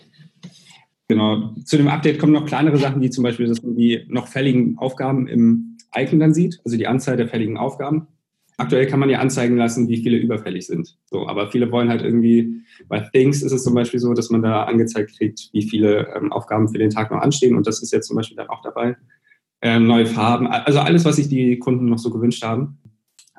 Genau, 1.09 1.55
zu 1.65 1.77
dem 1.77 1.89
Update 1.89 2.19
kommen 2.19 2.33
noch 2.33 2.47
kleinere 2.47 2.77
Sachen, 2.77 3.01
wie 3.01 3.11
zum 3.11 3.23
Beispiel, 3.23 3.47
dass 3.47 3.63
man 3.63 3.77
die 3.77 4.05
noch 4.09 4.27
fälligen 4.27 4.79
Aufgaben 4.79 5.29
im 5.29 5.77
Icon 5.97 6.19
dann 6.19 6.35
sieht, 6.35 6.61
also 6.65 6.77
die 6.77 6.89
Anzahl 6.89 7.17
der 7.17 7.29
fälligen 7.29 7.57
Aufgaben. 7.57 8.09
Aktuell 8.57 8.87
kann 8.87 9.01
man 9.01 9.11
ja 9.11 9.19
anzeigen 9.19 9.57
lassen, 9.57 9.89
wie 9.89 10.03
viele 10.03 10.17
überfällig 10.17 10.67
sind. 10.67 10.97
So, 11.07 11.29
aber 11.29 11.51
viele 11.51 11.71
wollen 11.71 11.89
halt 11.89 12.03
irgendwie, 12.03 12.63
bei 12.89 13.01
Things 13.01 13.43
ist 13.43 13.53
es 13.53 13.65
zum 13.65 13.75
Beispiel 13.75 14.01
so, 14.01 14.13
dass 14.15 14.31
man 14.31 14.43
da 14.43 14.65
angezeigt 14.65 15.17
kriegt, 15.17 15.51
wie 15.53 15.63
viele 15.63 16.09
ähm, 16.17 16.33
Aufgaben 16.33 16.69
für 16.69 16.79
den 16.79 16.91
Tag 16.91 17.11
noch 17.11 17.21
anstehen. 17.21 17.57
Und 17.57 17.67
das 17.67 17.83
ist 17.83 17.93
jetzt 17.93 18.09
zum 18.09 18.17
Beispiel 18.17 18.37
dann 18.37 18.49
auch 18.49 18.63
dabei. 18.63 18.97
Ähm, 19.61 19.87
neue 19.87 20.07
Farben, 20.07 20.47
also 20.47 20.81
alles, 20.81 21.05
was 21.05 21.17
sich 21.17 21.29
die 21.29 21.59
Kunden 21.59 21.87
noch 21.87 21.99
so 21.99 22.11
gewünscht 22.11 22.45
haben. 22.45 22.79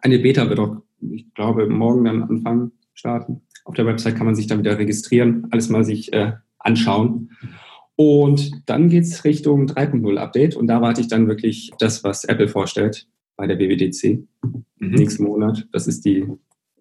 Eine 0.06 0.20
Beta 0.20 0.48
wird 0.48 0.60
auch, 0.60 0.84
ich 1.02 1.34
glaube, 1.34 1.66
morgen 1.66 2.06
dann 2.06 2.22
anfangen, 2.22 2.74
starten. 2.94 3.42
Auf 3.64 3.74
der 3.74 3.88
Website 3.88 4.16
kann 4.16 4.28
man 4.28 4.36
sich 4.36 4.46
dann 4.46 4.60
wieder 4.60 4.78
registrieren, 4.78 5.48
alles 5.50 5.70
mal 5.70 5.84
sich 5.84 6.14
äh, 6.14 6.34
anschauen. 6.60 7.32
Und 7.96 8.70
dann 8.70 8.88
geht 8.88 9.06
es 9.06 9.24
Richtung 9.24 9.66
3.0 9.66 10.18
Update 10.18 10.56
und 10.56 10.68
da 10.68 10.80
warte 10.80 11.02
ich 11.02 11.08
dann 11.08 11.28
wirklich 11.28 11.72
das, 11.80 12.04
was 12.04 12.24
Apple 12.24 12.48
vorstellt 12.48 13.08
bei 13.36 13.48
der 13.48 13.58
WWDC 13.58 14.28
mhm. 14.44 14.66
nächsten 14.78 15.24
Monat. 15.24 15.68
Das 15.72 15.88
ist 15.88 16.06
die 16.06 16.28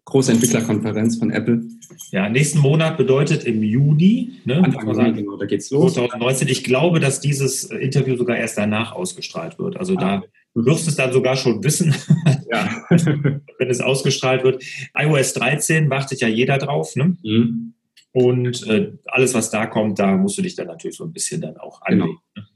große 0.05 0.33
Entwicklerkonferenz 0.33 1.17
von 1.17 1.31
Apple. 1.31 1.63
Ja, 2.11 2.29
nächsten 2.29 2.59
Monat 2.59 2.99
bedeutet 2.99 3.45
im 3.45 3.63
Juni. 3.63 4.33
Ne? 4.45 4.63
Anfang 4.63 4.87
Juni, 4.87 5.13
genau, 5.15 5.39
da 5.39 5.47
geht's 5.47 5.71
los. 5.71 5.95
2019. 5.95 6.49
Ich 6.49 6.63
glaube, 6.63 7.01
dass 7.01 7.23
dieses 7.23 7.65
Interview 7.65 8.17
sogar 8.17 8.37
erst 8.37 8.59
danach 8.59 8.93
ausgestrahlt 8.93 9.59
wird. 9.59 9.79
Also 9.79 9.97
ah. 9.97 10.01
da 10.01 10.23
Du 10.55 10.65
wirst 10.65 10.87
es 10.87 10.95
dann 10.95 11.13
sogar 11.13 11.37
schon 11.37 11.63
wissen, 11.65 11.95
ja. 12.51 12.85
wenn 12.89 13.71
es 13.71 13.81
ausgestrahlt 13.81 14.45
wird. 14.45 14.63
iOS 14.97 15.35
13 15.35 15.91
wartet 15.91 16.21
ja 16.21 16.29
jeder 16.29 16.59
drauf. 16.59 16.95
Ne? 16.95 17.17
Mhm. 17.23 17.75
Und 18.13 18.67
äh, 18.69 18.93
alles, 19.07 19.35
was 19.35 19.51
da 19.51 19.67
kommt, 19.67 19.99
da 19.99 20.17
musst 20.17 20.39
du 20.39 20.43
dich 20.43 20.55
dann 20.55 20.69
natürlich 20.69 20.97
so 20.97 21.05
ein 21.05 21.13
bisschen 21.13 21.41
dann 21.41 21.57
auch 21.57 21.81
genau. 21.81 22.05
anlegen. 22.05 22.19
Genau. 22.35 22.47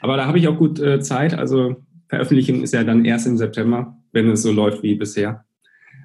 Aber 0.00 0.16
da 0.16 0.26
habe 0.26 0.38
ich 0.38 0.46
auch 0.46 0.56
gut 0.56 0.78
äh, 0.78 1.00
Zeit. 1.00 1.34
Also 1.34 1.82
Veröffentlichung 2.08 2.62
ist 2.62 2.72
ja 2.72 2.84
dann 2.84 3.04
erst 3.04 3.26
im 3.26 3.36
September, 3.36 3.96
wenn 4.12 4.30
es 4.30 4.42
so 4.42 4.52
läuft 4.52 4.84
wie 4.84 4.94
bisher. 4.94 5.44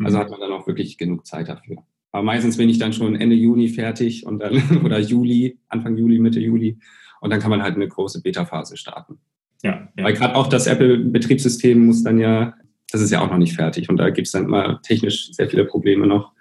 Also 0.04 0.18
mhm. 0.18 0.22
hat 0.22 0.32
man 0.32 0.40
dann 0.40 0.52
auch 0.52 0.66
wirklich 0.66 0.98
genug 0.98 1.28
Zeit 1.28 1.50
dafür. 1.50 1.84
Aber 2.12 2.24
meistens 2.24 2.58
bin 2.58 2.70
ich 2.70 2.80
dann 2.80 2.94
schon 2.94 3.16
Ende 3.16 3.36
Juni 3.36 3.70
fertig 3.70 4.26
und 4.26 4.40
dann 4.40 4.82
oder 4.84 5.00
Juli, 5.00 5.60
Anfang 5.68 5.98
Juli, 5.98 6.20
Mitte 6.20 6.40
Juli. 6.40 6.80
Und 7.22 7.30
dann 7.30 7.40
kann 7.40 7.52
man 7.52 7.62
halt 7.62 7.76
eine 7.76 7.88
große 7.88 8.22
Beta-Phase 8.22 8.76
starten. 8.78 9.20
Ja, 9.64 9.90
ja. 9.98 10.04
Weil 10.04 10.14
gerade 10.14 10.36
auch 10.36 10.48
das 10.48 10.68
Apple-Betriebssystem 10.68 11.86
muss 11.86 12.04
dann 12.04 12.20
ja, 12.20 12.56
das 12.92 13.02
ist 13.02 13.12
ja 13.12 13.22
auch 13.22 13.30
noch 13.30 13.38
nicht 13.38 13.56
fertig 13.56 13.90
und 13.90 13.98
da 13.98 14.10
gibt 14.10 14.28
es 14.28 14.32
dann 14.32 14.46
immer 14.46 14.82
technisch 14.82 15.32
sehr 15.32 15.50
viele 15.50 15.66
Probleme 15.66 16.06
noch, 16.06 16.34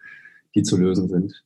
die 0.55 0.63
zu 0.63 0.77
lösen 0.77 1.09
sind. 1.09 1.45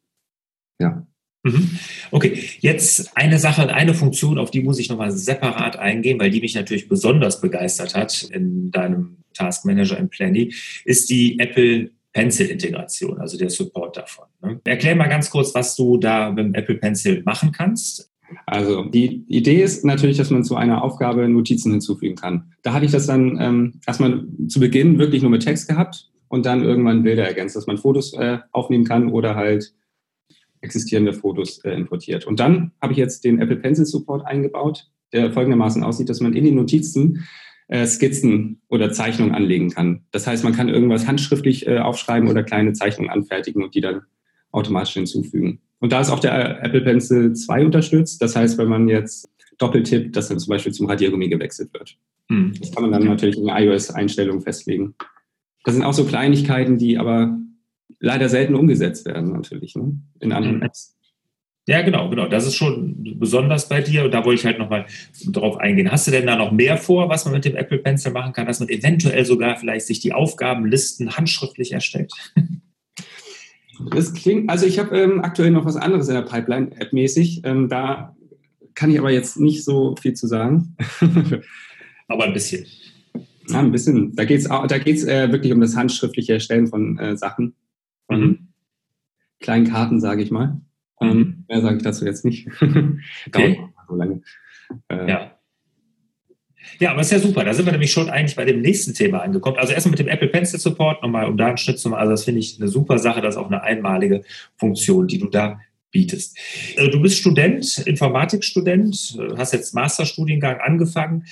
Ja. 0.81 1.07
Mhm. 1.43 1.79
Okay, 2.11 2.43
jetzt 2.61 3.17
eine 3.17 3.39
Sache, 3.39 3.73
eine 3.73 3.95
Funktion, 3.95 4.39
auf 4.39 4.51
die 4.51 4.63
muss 4.63 4.79
ich 4.79 4.89
nochmal 4.89 5.13
separat 5.13 5.79
eingehen, 5.79 6.19
weil 6.19 6.31
die 6.31 6.41
mich 6.41 6.55
natürlich 6.55 6.89
besonders 6.89 7.41
begeistert 7.41 7.95
hat 7.95 8.25
in 8.25 8.71
deinem 8.71 9.19
Task 9.33 9.65
Manager 9.65 9.99
im 9.99 10.09
Planning, 10.09 10.53
ist 10.85 11.09
die 11.11 11.39
Apple 11.39 11.91
Pencil-Integration, 12.13 13.21
also 13.21 13.37
der 13.37 13.51
Support 13.51 13.99
davon. 13.99 14.25
Ne? 14.43 14.61
Erklär 14.65 14.97
mal 14.97 15.07
ganz 15.07 15.31
kurz, 15.31 15.55
was 15.55 15.77
du 15.77 15.99
da 15.99 16.31
mit 16.31 16.47
dem 16.47 16.55
Apple 16.55 16.77
Pencil 16.77 17.23
machen 17.25 17.53
kannst. 17.53 18.06
Also 18.47 18.85
die 18.85 19.25
Idee 19.29 19.63
ist 19.63 19.85
natürlich, 19.85 20.17
dass 20.17 20.31
man 20.31 20.45
zu 20.45 20.57
einer 20.57 20.83
Aufgabe 20.83 21.29
Notizen 21.29 21.71
hinzufügen 21.73 22.17
kann. 22.17 22.53
Da 22.63 22.73
hatte 22.73 22.85
ich 22.85 22.93
das 22.93 23.07
dann 23.07 23.39
ähm, 23.41 23.81
erstmal 23.87 24.25
zu 24.49 24.61
Beginn 24.61 24.99
wirklich 24.99 25.23
nur 25.23 25.31
mit 25.31 25.45
Text 25.45 25.69
gehabt 25.69 26.11
und 26.29 26.47
dann 26.47 26.65
irgendwann 26.65 27.03
Bilder 27.03 27.27
ergänzt, 27.27 27.57
dass 27.57 27.67
man 27.67 27.79
Fotos 27.79 28.15
äh, 28.15 28.39
aufnehmen 28.53 28.85
kann 28.85 29.11
oder 29.11 29.35
halt 29.35 29.73
existierende 30.61 31.13
Fotos 31.13 31.59
äh, 31.65 31.71
importiert. 31.71 32.27
Und 32.27 32.41
dann 32.41 32.73
habe 32.81 32.93
ich 32.93 32.99
jetzt 32.99 33.25
den 33.25 33.39
Apple 33.39 33.57
Pencil 33.57 33.87
Support 33.87 34.27
eingebaut, 34.27 34.91
der 35.13 35.33
folgendermaßen 35.33 35.85
aussieht, 35.85 36.09
dass 36.09 36.21
man 36.21 36.35
in 36.35 36.45
den 36.45 36.57
Notizen 36.57 37.25
äh, 37.69 37.87
Skizzen 37.87 38.61
oder 38.69 38.93
Zeichnungen 38.93 39.35
anlegen 39.35 39.71
kann. 39.71 40.05
Das 40.11 40.27
heißt, 40.27 40.45
man 40.45 40.55
kann 40.55 40.69
irgendwas 40.69 41.07
handschriftlich 41.07 41.67
äh, 41.67 41.79
aufschreiben 41.79 42.29
oder 42.29 42.43
kleine 42.43 42.73
Zeichnungen 42.73 43.11
anfertigen 43.11 43.63
und 43.63 43.75
die 43.75 43.81
dann 43.81 44.03
automatisch 44.51 44.95
hinzufügen. 44.95 45.61
Und 45.81 45.93
da 45.93 46.01
ist 46.01 46.11
auch 46.11 46.21
der 46.21 46.63
Apple 46.65 46.81
Pencil 46.81 47.35
2 47.35 47.67
unterstützt. 47.67 48.23
Das 48.23 48.35
heißt, 48.35 48.59
wenn 48.59 48.69
man 48.69 48.89
jetzt 48.89 49.29
doppeltippt, 49.59 50.17
dass 50.17 50.29
dann 50.29 50.39
zum 50.39 50.51
Beispiel 50.51 50.73
zum 50.73 50.87
Radiergummi 50.87 51.29
gewechselt 51.29 51.73
wird. 51.73 51.97
Hm. 52.29 52.55
Das 52.59 52.73
kann 52.73 52.83
man 52.83 52.93
dann 52.93 53.05
natürlich 53.05 53.39
in 53.39 53.49
iOS-Einstellungen 53.49 54.43
festlegen. 54.43 54.95
Das 55.65 55.75
sind 55.75 55.85
auch 55.85 55.93
so 55.93 56.05
Kleinigkeiten, 56.05 56.79
die 56.79 56.99
aber 56.99 57.39
leider 58.01 58.29
selten 58.29 58.55
umgesetzt 58.55 59.07
werden, 59.07 59.33
natürlich, 59.33 59.75
ne? 59.75 59.99
in 60.21 60.33
anderen 60.33 60.59
mhm. 60.59 60.63
Apps. 60.63 60.97
Ja, 61.69 61.83
genau, 61.83 62.09
genau. 62.09 62.29
Das 62.29 62.47
ist 62.47 62.55
schon 62.55 63.19
besonders 63.19 63.69
bei 63.69 63.81
dir. 63.81 64.05
Und 64.05 64.15
da 64.15 64.25
wollte 64.25 64.41
ich 64.41 64.47
halt 64.47 64.61
nochmal 64.61 64.87
drauf 65.27 65.57
eingehen. 65.57 65.91
Hast 65.91 66.07
du 66.07 66.13
denn 66.13 66.27
da 66.27 66.37
noch 66.37 66.53
mehr 66.53 66.77
vor, 66.77 67.09
was 67.09 67.25
man 67.25 67.35
mit 67.35 67.45
dem 67.45 67.57
Apple 67.57 67.79
Pencil 67.79 68.13
machen 68.13 68.33
kann, 68.33 68.47
dass 68.47 68.61
man 68.61 68.69
eventuell 68.69 69.25
sogar 69.25 69.57
vielleicht 69.57 69.87
sich 69.87 69.99
die 69.99 70.13
Aufgabenlisten 70.13 71.17
handschriftlich 71.17 71.73
erstellt? 71.73 72.13
Das 73.91 74.15
klingt, 74.15 74.49
also 74.51 74.67
ich 74.67 74.79
habe 74.79 74.97
ähm, 74.97 75.21
aktuell 75.21 75.51
noch 75.51 75.65
was 75.65 75.77
anderes 75.77 76.09
in 76.09 76.15
der 76.15 76.23
Pipeline, 76.23 76.71
App-mäßig. 76.79 77.43
Ähm, 77.45 77.69
da 77.69 78.17
kann 78.75 78.91
ich 78.91 78.99
aber 78.99 79.11
jetzt 79.11 79.39
nicht 79.39 79.65
so 79.65 79.95
viel 80.01 80.15
zu 80.15 80.27
sagen. 80.27 80.77
aber 82.09 82.25
ein 82.25 82.33
bisschen. 82.33 82.67
Ja, 83.49 83.61
ein 83.61 83.73
bisschen. 83.73 84.15
Da 84.17 84.25
geht 84.25 84.41
es 84.41 84.49
da 84.49 84.79
geht's, 84.79 85.05
äh, 85.05 85.31
wirklich 85.31 85.53
um 85.53 85.61
das 85.61 85.77
handschriftliche 85.77 86.35
Erstellen 86.35 86.67
von 86.67 86.99
äh, 86.99 87.17
Sachen, 87.17 87.55
von 88.07 88.21
mhm. 88.21 88.49
kleinen 89.41 89.67
Karten, 89.67 90.01
sage 90.01 90.23
ich 90.23 90.31
mal. 90.31 90.61
Ähm, 91.01 91.19
mhm. 91.19 91.45
mehr 91.49 91.61
sage 91.61 91.77
ich 91.77 91.83
dazu 91.83 92.05
jetzt 92.05 92.25
nicht. 92.25 92.49
Dauert 93.33 93.59
so 93.89 93.95
lange. 93.95 94.23
Äh, 94.89 95.09
ja. 95.09 95.36
Ja, 96.79 96.91
aber 96.93 97.01
ist 97.01 97.13
ja 97.13 97.19
super. 97.19 97.45
Da 97.45 97.55
sind 97.55 97.67
wir 97.67 97.73
nämlich 97.73 97.93
schon 97.93 98.11
eigentlich 98.11 98.37
bei 98.37 98.45
dem 98.45 98.61
nächsten 98.61 98.95
Thema 98.95 99.23
angekommen. 99.23 99.57
Also 99.59 99.73
erstmal 99.73 99.93
mit 99.93 99.99
dem 99.99 100.09
Apple 100.09 100.29
Pencil 100.29 100.59
Support, 100.59 101.03
nochmal, 101.03 101.27
um 101.27 101.37
da 101.37 101.47
einen 101.49 101.59
Schnitt 101.59 101.79
zu 101.79 101.89
machen. 101.89 102.01
Also 102.01 102.13
das 102.13 102.25
finde 102.25 102.41
ich 102.41 102.59
eine 102.59 102.69
super 102.69 102.99
Sache. 102.99 103.21
Das 103.21 103.35
ist 103.35 103.41
auch 103.41 103.47
eine 103.47 103.63
einmalige 103.63 104.23
Funktion, 104.57 105.07
die 105.07 105.19
du 105.19 105.29
da 105.29 105.61
bietest. 105.91 106.37
Also 106.77 106.91
du 106.91 107.01
bist 107.01 107.19
Student, 107.19 107.79
Informatikstudent, 107.87 109.19
hast 109.37 109.53
jetzt 109.53 109.75
Masterstudiengang 109.75 110.59
angefangen. 110.61 111.25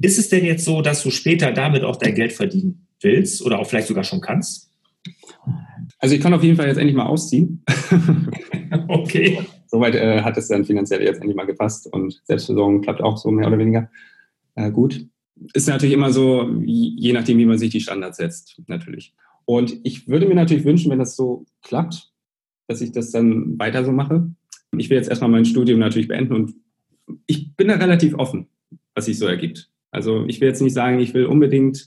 Ist 0.00 0.18
es 0.18 0.28
denn 0.28 0.44
jetzt 0.44 0.64
so, 0.64 0.82
dass 0.82 1.02
du 1.02 1.10
später 1.10 1.52
damit 1.52 1.82
auch 1.82 1.96
dein 1.96 2.14
Geld 2.14 2.32
verdienen 2.32 2.86
willst 3.00 3.42
oder 3.42 3.58
auch 3.58 3.66
vielleicht 3.66 3.88
sogar 3.88 4.04
schon 4.04 4.20
kannst? 4.20 4.70
Also 5.98 6.14
ich 6.14 6.20
kann 6.20 6.34
auf 6.34 6.42
jeden 6.42 6.56
Fall 6.56 6.66
jetzt 6.66 6.76
endlich 6.76 6.96
mal 6.96 7.06
ausziehen. 7.06 7.64
okay. 8.88 9.38
Soweit 9.66 9.94
äh, 9.94 10.22
hat 10.22 10.36
es 10.36 10.48
dann 10.48 10.64
finanziell 10.64 11.02
jetzt 11.02 11.16
endlich 11.16 11.36
mal 11.36 11.46
gepasst 11.46 11.86
und 11.86 12.20
Selbstversorgung 12.24 12.82
klappt 12.82 13.02
auch 13.02 13.16
so 13.16 13.30
mehr 13.30 13.46
oder 13.46 13.58
weniger 13.58 13.88
äh, 14.56 14.70
gut. 14.70 15.06
Ist 15.52 15.68
natürlich 15.68 15.94
immer 15.94 16.12
so, 16.12 16.50
je 16.64 17.12
nachdem, 17.12 17.38
wie 17.38 17.46
man 17.46 17.58
sich 17.58 17.70
die 17.70 17.80
Standards 17.80 18.16
setzt, 18.16 18.60
natürlich. 18.66 19.14
Und 19.44 19.78
ich 19.84 20.08
würde 20.08 20.26
mir 20.26 20.34
natürlich 20.34 20.64
wünschen, 20.64 20.90
wenn 20.90 20.98
das 20.98 21.14
so 21.14 21.44
klappt, 21.62 22.12
dass 22.66 22.80
ich 22.80 22.92
das 22.92 23.12
dann 23.12 23.58
weiter 23.58 23.84
so 23.84 23.92
mache. 23.92 24.34
Ich 24.76 24.90
will 24.90 24.96
jetzt 24.96 25.08
erstmal 25.08 25.30
mein 25.30 25.44
Studium 25.44 25.78
natürlich 25.78 26.08
beenden 26.08 26.34
und 26.34 26.54
ich 27.26 27.54
bin 27.54 27.68
da 27.68 27.74
relativ 27.74 28.14
offen, 28.14 28.48
was 28.94 29.04
sich 29.04 29.18
so 29.18 29.26
ergibt. 29.26 29.70
Also 29.92 30.24
ich 30.26 30.40
will 30.40 30.48
jetzt 30.48 30.62
nicht 30.62 30.74
sagen, 30.74 30.98
ich 30.98 31.14
will 31.14 31.26
unbedingt 31.26 31.86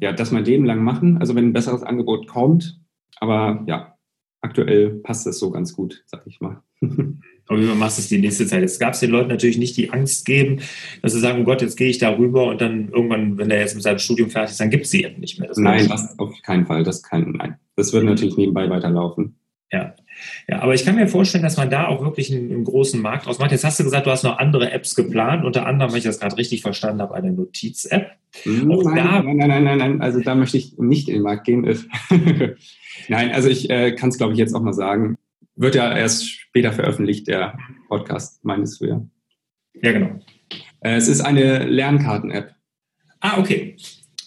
ja, 0.00 0.12
das 0.12 0.32
mein 0.32 0.44
Leben 0.44 0.64
lang 0.64 0.82
machen, 0.82 1.18
also 1.18 1.34
wenn 1.34 1.46
ein 1.46 1.52
besseres 1.52 1.82
Angebot 1.82 2.26
kommt. 2.26 2.80
Aber 3.20 3.62
ja, 3.68 3.96
aktuell 4.40 4.90
passt 4.96 5.26
das 5.26 5.38
so 5.38 5.50
ganz 5.50 5.74
gut, 5.74 6.02
sag 6.06 6.26
ich 6.26 6.40
mal. 6.40 6.62
Aber 7.48 7.60
wie 7.60 7.66
man 7.66 7.78
machst 7.78 7.98
es 7.98 8.08
die 8.08 8.18
nächste 8.18 8.46
Zeit? 8.46 8.62
Jetzt 8.62 8.78
gab 8.78 8.94
es 8.94 9.00
den 9.00 9.10
Leuten 9.10 9.28
natürlich 9.28 9.58
nicht 9.58 9.76
die 9.76 9.90
Angst 9.90 10.24
geben, 10.24 10.60
dass 11.02 11.12
sie 11.12 11.20
sagen, 11.20 11.42
oh 11.42 11.44
Gott, 11.44 11.62
jetzt 11.62 11.76
gehe 11.76 11.88
ich 11.88 11.98
da 11.98 12.16
rüber 12.16 12.46
und 12.46 12.60
dann 12.60 12.88
irgendwann, 12.88 13.36
wenn 13.38 13.48
der 13.48 13.60
jetzt 13.60 13.74
mit 13.74 13.82
seinem 13.82 13.98
Studium 13.98 14.30
fertig 14.30 14.52
ist, 14.52 14.60
dann 14.60 14.70
gibt 14.70 14.84
es 14.84 14.90
sie 14.90 15.04
eben 15.04 15.20
nicht 15.20 15.38
mehr. 15.38 15.48
Das 15.48 15.58
nein, 15.58 15.88
das 15.88 16.18
auf 16.18 16.34
keinen 16.42 16.66
Fall. 16.66 16.84
Das 16.84 17.02
kann, 17.02 17.32
nein. 17.32 17.56
Das 17.76 17.92
wird 17.92 18.04
natürlich 18.04 18.36
nebenbei 18.36 18.70
weiterlaufen. 18.70 19.36
Ja. 19.72 19.94
Ja, 20.46 20.60
aber 20.60 20.74
ich 20.74 20.84
kann 20.84 20.94
mir 20.94 21.08
vorstellen, 21.08 21.42
dass 21.42 21.56
man 21.56 21.70
da 21.70 21.88
auch 21.88 22.02
wirklich 22.02 22.32
einen, 22.32 22.52
einen, 22.52 22.64
großen 22.64 23.00
Markt 23.00 23.26
draus 23.26 23.38
macht. 23.38 23.50
Jetzt 23.50 23.64
hast 23.64 23.80
du 23.80 23.84
gesagt, 23.84 24.06
du 24.06 24.10
hast 24.10 24.22
noch 24.22 24.38
andere 24.38 24.70
Apps 24.70 24.94
geplant, 24.94 25.44
unter 25.44 25.66
anderem, 25.66 25.90
wenn 25.90 25.98
ich 25.98 26.04
das 26.04 26.20
gerade 26.20 26.36
richtig 26.36 26.62
verstanden 26.62 27.00
habe, 27.00 27.14
eine 27.14 27.32
Notiz-App. 27.32 28.12
Nein, 28.44 28.66
nein, 28.66 29.36
nein, 29.36 29.48
nein, 29.48 29.64
nein, 29.64 29.78
nein, 29.78 30.00
also 30.00 30.20
da 30.20 30.34
möchte 30.34 30.58
ich 30.58 30.78
nicht 30.78 31.08
in 31.08 31.14
den 31.14 31.22
Markt 31.22 31.44
gehen. 31.44 31.64
nein, 33.08 33.32
also 33.32 33.48
ich 33.48 33.70
äh, 33.70 33.92
kann 33.92 34.10
es, 34.10 34.18
glaube 34.18 34.34
ich, 34.34 34.38
jetzt 34.38 34.54
auch 34.54 34.62
mal 34.62 34.74
sagen. 34.74 35.16
Wird 35.54 35.74
ja 35.74 35.96
erst 35.96 36.28
später 36.28 36.72
veröffentlicht, 36.72 37.28
der 37.28 37.58
Podcast, 37.88 38.44
meines 38.44 38.78
du 38.78 38.86
ja. 38.86 39.06
Ja, 39.82 39.92
genau. 39.92 40.20
Äh, 40.80 40.96
es 40.96 41.08
ist 41.08 41.20
eine 41.20 41.64
Lernkarten-App. 41.66 42.54
Ah, 43.20 43.38
okay. 43.38 43.76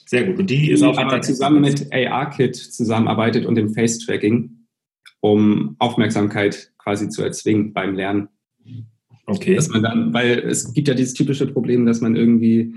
Sehr 0.06 0.26
gut. 0.26 0.40
Und 0.40 0.50
die 0.50 0.72
ist 0.72 0.84
auch 0.84 0.98
aber 0.98 1.22
zusammen 1.22 1.62
mit 1.62 1.92
AR-Kit 1.92 2.56
zusammenarbeitet 2.56 3.46
und 3.46 3.56
dem 3.56 3.74
Face-Tracking 3.74 4.56
um 5.26 5.76
Aufmerksamkeit 5.80 6.72
quasi 6.78 7.10
zu 7.10 7.24
erzwingen 7.24 7.74
beim 7.74 7.96
Lernen. 7.96 8.30
Okay. 9.26 9.56
Dass 9.56 9.70
man 9.70 9.82
dann, 9.82 10.14
weil 10.14 10.38
es 10.40 10.72
gibt 10.74 10.88
ja 10.88 10.94
dieses 10.94 11.16
typische 11.16 11.48
Problem, 11.48 11.88
dass 11.88 12.00
man 12.00 12.16
irgendwie 12.16 12.76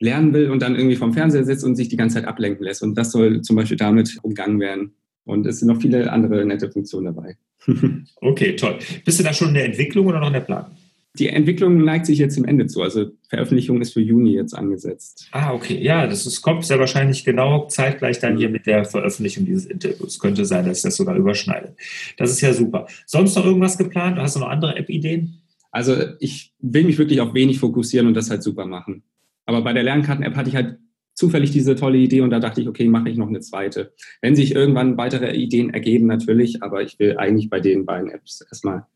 lernen 0.00 0.32
will 0.32 0.50
und 0.50 0.60
dann 0.60 0.74
irgendwie 0.74 0.96
vom 0.96 1.12
Fernseher 1.12 1.44
sitzt 1.44 1.64
und 1.64 1.76
sich 1.76 1.88
die 1.88 1.96
ganze 1.96 2.16
Zeit 2.16 2.24
ablenken 2.24 2.64
lässt. 2.64 2.82
Und 2.82 2.96
das 2.96 3.12
soll 3.12 3.42
zum 3.42 3.54
Beispiel 3.54 3.76
damit 3.76 4.18
umgangen 4.22 4.58
werden. 4.58 4.94
Und 5.28 5.46
es 5.46 5.58
sind 5.58 5.68
noch 5.68 5.80
viele 5.80 6.10
andere 6.10 6.46
nette 6.46 6.70
Funktionen 6.70 7.14
dabei. 7.14 7.36
okay, 8.22 8.56
toll. 8.56 8.78
Bist 9.04 9.20
du 9.20 9.24
da 9.24 9.34
schon 9.34 9.48
in 9.48 9.54
der 9.54 9.66
Entwicklung 9.66 10.06
oder 10.06 10.20
noch 10.20 10.28
in 10.28 10.32
der 10.32 10.40
Planung? 10.40 10.70
Die 11.18 11.28
Entwicklung 11.28 11.84
neigt 11.84 12.06
sich 12.06 12.18
jetzt 12.18 12.38
im 12.38 12.46
Ende 12.46 12.66
zu. 12.66 12.80
Also 12.80 13.10
Veröffentlichung 13.28 13.82
ist 13.82 13.92
für 13.92 14.00
Juni 14.00 14.32
jetzt 14.32 14.54
angesetzt. 14.54 15.28
Ah, 15.32 15.52
okay. 15.52 15.78
Ja, 15.82 16.06
das 16.06 16.24
ist, 16.26 16.40
kommt 16.40 16.64
sehr 16.64 16.78
wahrscheinlich 16.78 17.26
genau 17.26 17.66
zeitgleich 17.66 18.20
dann 18.20 18.38
hier 18.38 18.48
mit 18.48 18.64
der 18.64 18.86
Veröffentlichung 18.86 19.44
dieses 19.44 19.66
Interviews. 19.66 20.18
Könnte 20.18 20.46
sein, 20.46 20.64
dass 20.64 20.80
das 20.80 20.96
sogar 20.96 21.16
überschneidet. 21.16 21.76
Das 22.16 22.30
ist 22.30 22.40
ja 22.40 22.54
super. 22.54 22.86
Sonst 23.04 23.36
noch 23.36 23.44
irgendwas 23.44 23.76
geplant? 23.76 24.16
Hast 24.16 24.36
du 24.36 24.40
noch 24.40 24.48
andere 24.48 24.76
App-Ideen? 24.76 25.42
Also 25.70 25.94
ich 26.20 26.54
will 26.60 26.84
mich 26.84 26.96
wirklich 26.96 27.20
auf 27.20 27.34
wenig 27.34 27.58
fokussieren 27.58 28.06
und 28.06 28.14
das 28.14 28.30
halt 28.30 28.42
super 28.42 28.64
machen. 28.64 29.02
Aber 29.44 29.60
bei 29.60 29.74
der 29.74 29.82
Lernkarten-App 29.82 30.36
hatte 30.36 30.48
ich 30.48 30.56
halt 30.56 30.78
zufällig 31.18 31.50
diese 31.50 31.74
tolle 31.74 31.98
Idee 31.98 32.20
und 32.20 32.30
da 32.30 32.38
dachte 32.38 32.60
ich, 32.60 32.68
okay, 32.68 32.88
mache 32.88 33.08
ich 33.08 33.16
noch 33.16 33.26
eine 33.26 33.40
zweite. 33.40 33.92
Wenn 34.22 34.36
sich 34.36 34.54
irgendwann 34.54 34.96
weitere 34.96 35.34
Ideen 35.34 35.74
ergeben, 35.74 36.06
natürlich, 36.06 36.62
aber 36.62 36.82
ich 36.82 36.98
will 36.98 37.18
eigentlich 37.18 37.50
bei 37.50 37.58
den 37.58 37.84
beiden 37.84 38.10
Apps 38.10 38.40
erstmal 38.40 38.86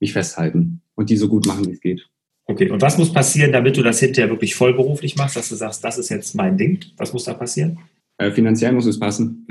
mich 0.00 0.14
festhalten 0.14 0.80
und 0.94 1.10
die 1.10 1.18
so 1.18 1.28
gut 1.28 1.46
machen, 1.46 1.66
wie 1.66 1.72
es 1.72 1.80
geht. 1.80 2.08
Okay, 2.46 2.70
und 2.70 2.80
was 2.80 2.96
muss 2.96 3.12
passieren, 3.12 3.52
damit 3.52 3.76
du 3.76 3.82
das 3.82 4.00
hinterher 4.00 4.30
wirklich 4.30 4.54
vollberuflich 4.54 5.16
machst, 5.16 5.36
dass 5.36 5.50
du 5.50 5.54
sagst, 5.54 5.84
das 5.84 5.98
ist 5.98 6.08
jetzt 6.08 6.34
mein 6.34 6.56
Ding? 6.56 6.80
Was 6.96 7.12
muss 7.12 7.24
da 7.24 7.34
passieren? 7.34 7.78
Äh, 8.16 8.30
finanziell 8.32 8.72
muss 8.72 8.86
es 8.86 8.98
passen. 8.98 9.46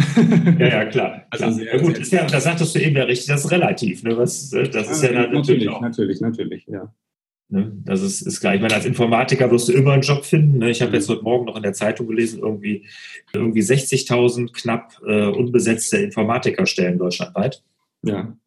ja, 0.60 0.67
ja, 0.67 0.86
klar. 0.86 1.28
Also 1.32 1.45
klar. 1.45 1.54
Sehr, 1.54 1.76
ja, 1.76 1.82
gut, 1.82 2.06
sehr, 2.06 2.22
ja, 2.22 2.28
das 2.28 2.43
sagtest 2.43 2.76
du 2.76 2.80
eben 2.80 2.95
ja 2.95 3.04
richtig, 3.04 3.28
das 3.28 3.45
ist 3.45 3.52
relativ. 3.52 4.04
Ne? 4.04 4.17
Was, 4.17 4.52
äh, 4.52 4.67
das 4.67 4.89
ist 4.89 5.04
ja, 5.04 5.12
ja 5.12 5.19
natürlich, 5.22 5.38
natürlich, 5.38 5.69
auch. 5.69 5.82
natürlich, 5.82 6.22
natürlich, 6.22 6.65
ja. 6.67 6.93
Ne? 7.50 7.72
Das 7.84 8.02
ist, 8.02 8.22
ist 8.22 8.40
klar. 8.40 8.56
Ich 8.56 8.62
meine, 8.62 8.76
als 8.76 8.86
Informatiker 8.86 9.50
wirst 9.50 9.70
du 9.70 9.74
immer 9.74 9.94
einen 9.94 10.04
Job 10.04 10.24
finden. 10.24 10.60
Ne? 10.60 10.70
Ich 10.70 10.82
habe 10.82 10.94
jetzt 10.94 11.10
mhm. 11.10 11.14
heute 11.14 11.24
Morgen 11.24 11.46
noch 11.46 11.56
in 11.56 11.64
der 11.64 11.74
Zeitung 11.74 12.08
gelesen, 12.08 12.40
irgendwie, 12.40 12.86
irgendwie 13.34 13.62
60.000 13.62 14.54
knapp 14.54 14.94
äh, 15.06 15.26
unbesetzte 15.26 15.98
Informatikerstellen 15.98 17.00
deutschlandweit. 17.00 17.64
Ja. 18.04 18.38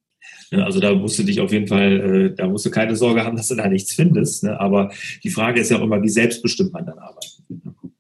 Ne, 0.53 0.65
also 0.65 0.79
da 0.79 0.95
musst 0.95 1.19
du 1.19 1.25
dich 1.25 1.41
auf 1.41 1.53
jeden 1.53 1.67
Fall, 1.67 2.31
äh, 2.33 2.35
da 2.35 2.47
musst 2.47 2.65
du 2.65 2.71
keine 2.71 2.95
Sorge 2.95 3.25
haben, 3.25 3.37
dass 3.37 3.49
du 3.49 3.57
da 3.57 3.69
nichts 3.69 3.93
findest. 3.93 4.45
Ne? 4.45 4.59
Aber 4.61 4.93
die 5.25 5.31
Frage 5.31 5.61
ist 5.61 5.71
ja 5.71 5.79
auch 5.79 5.83
immer, 5.83 6.03
wie 6.03 6.09
selbstbestimmt 6.09 6.73
man 6.73 6.87
dann 6.87 6.99
arbeitet. 6.99 7.41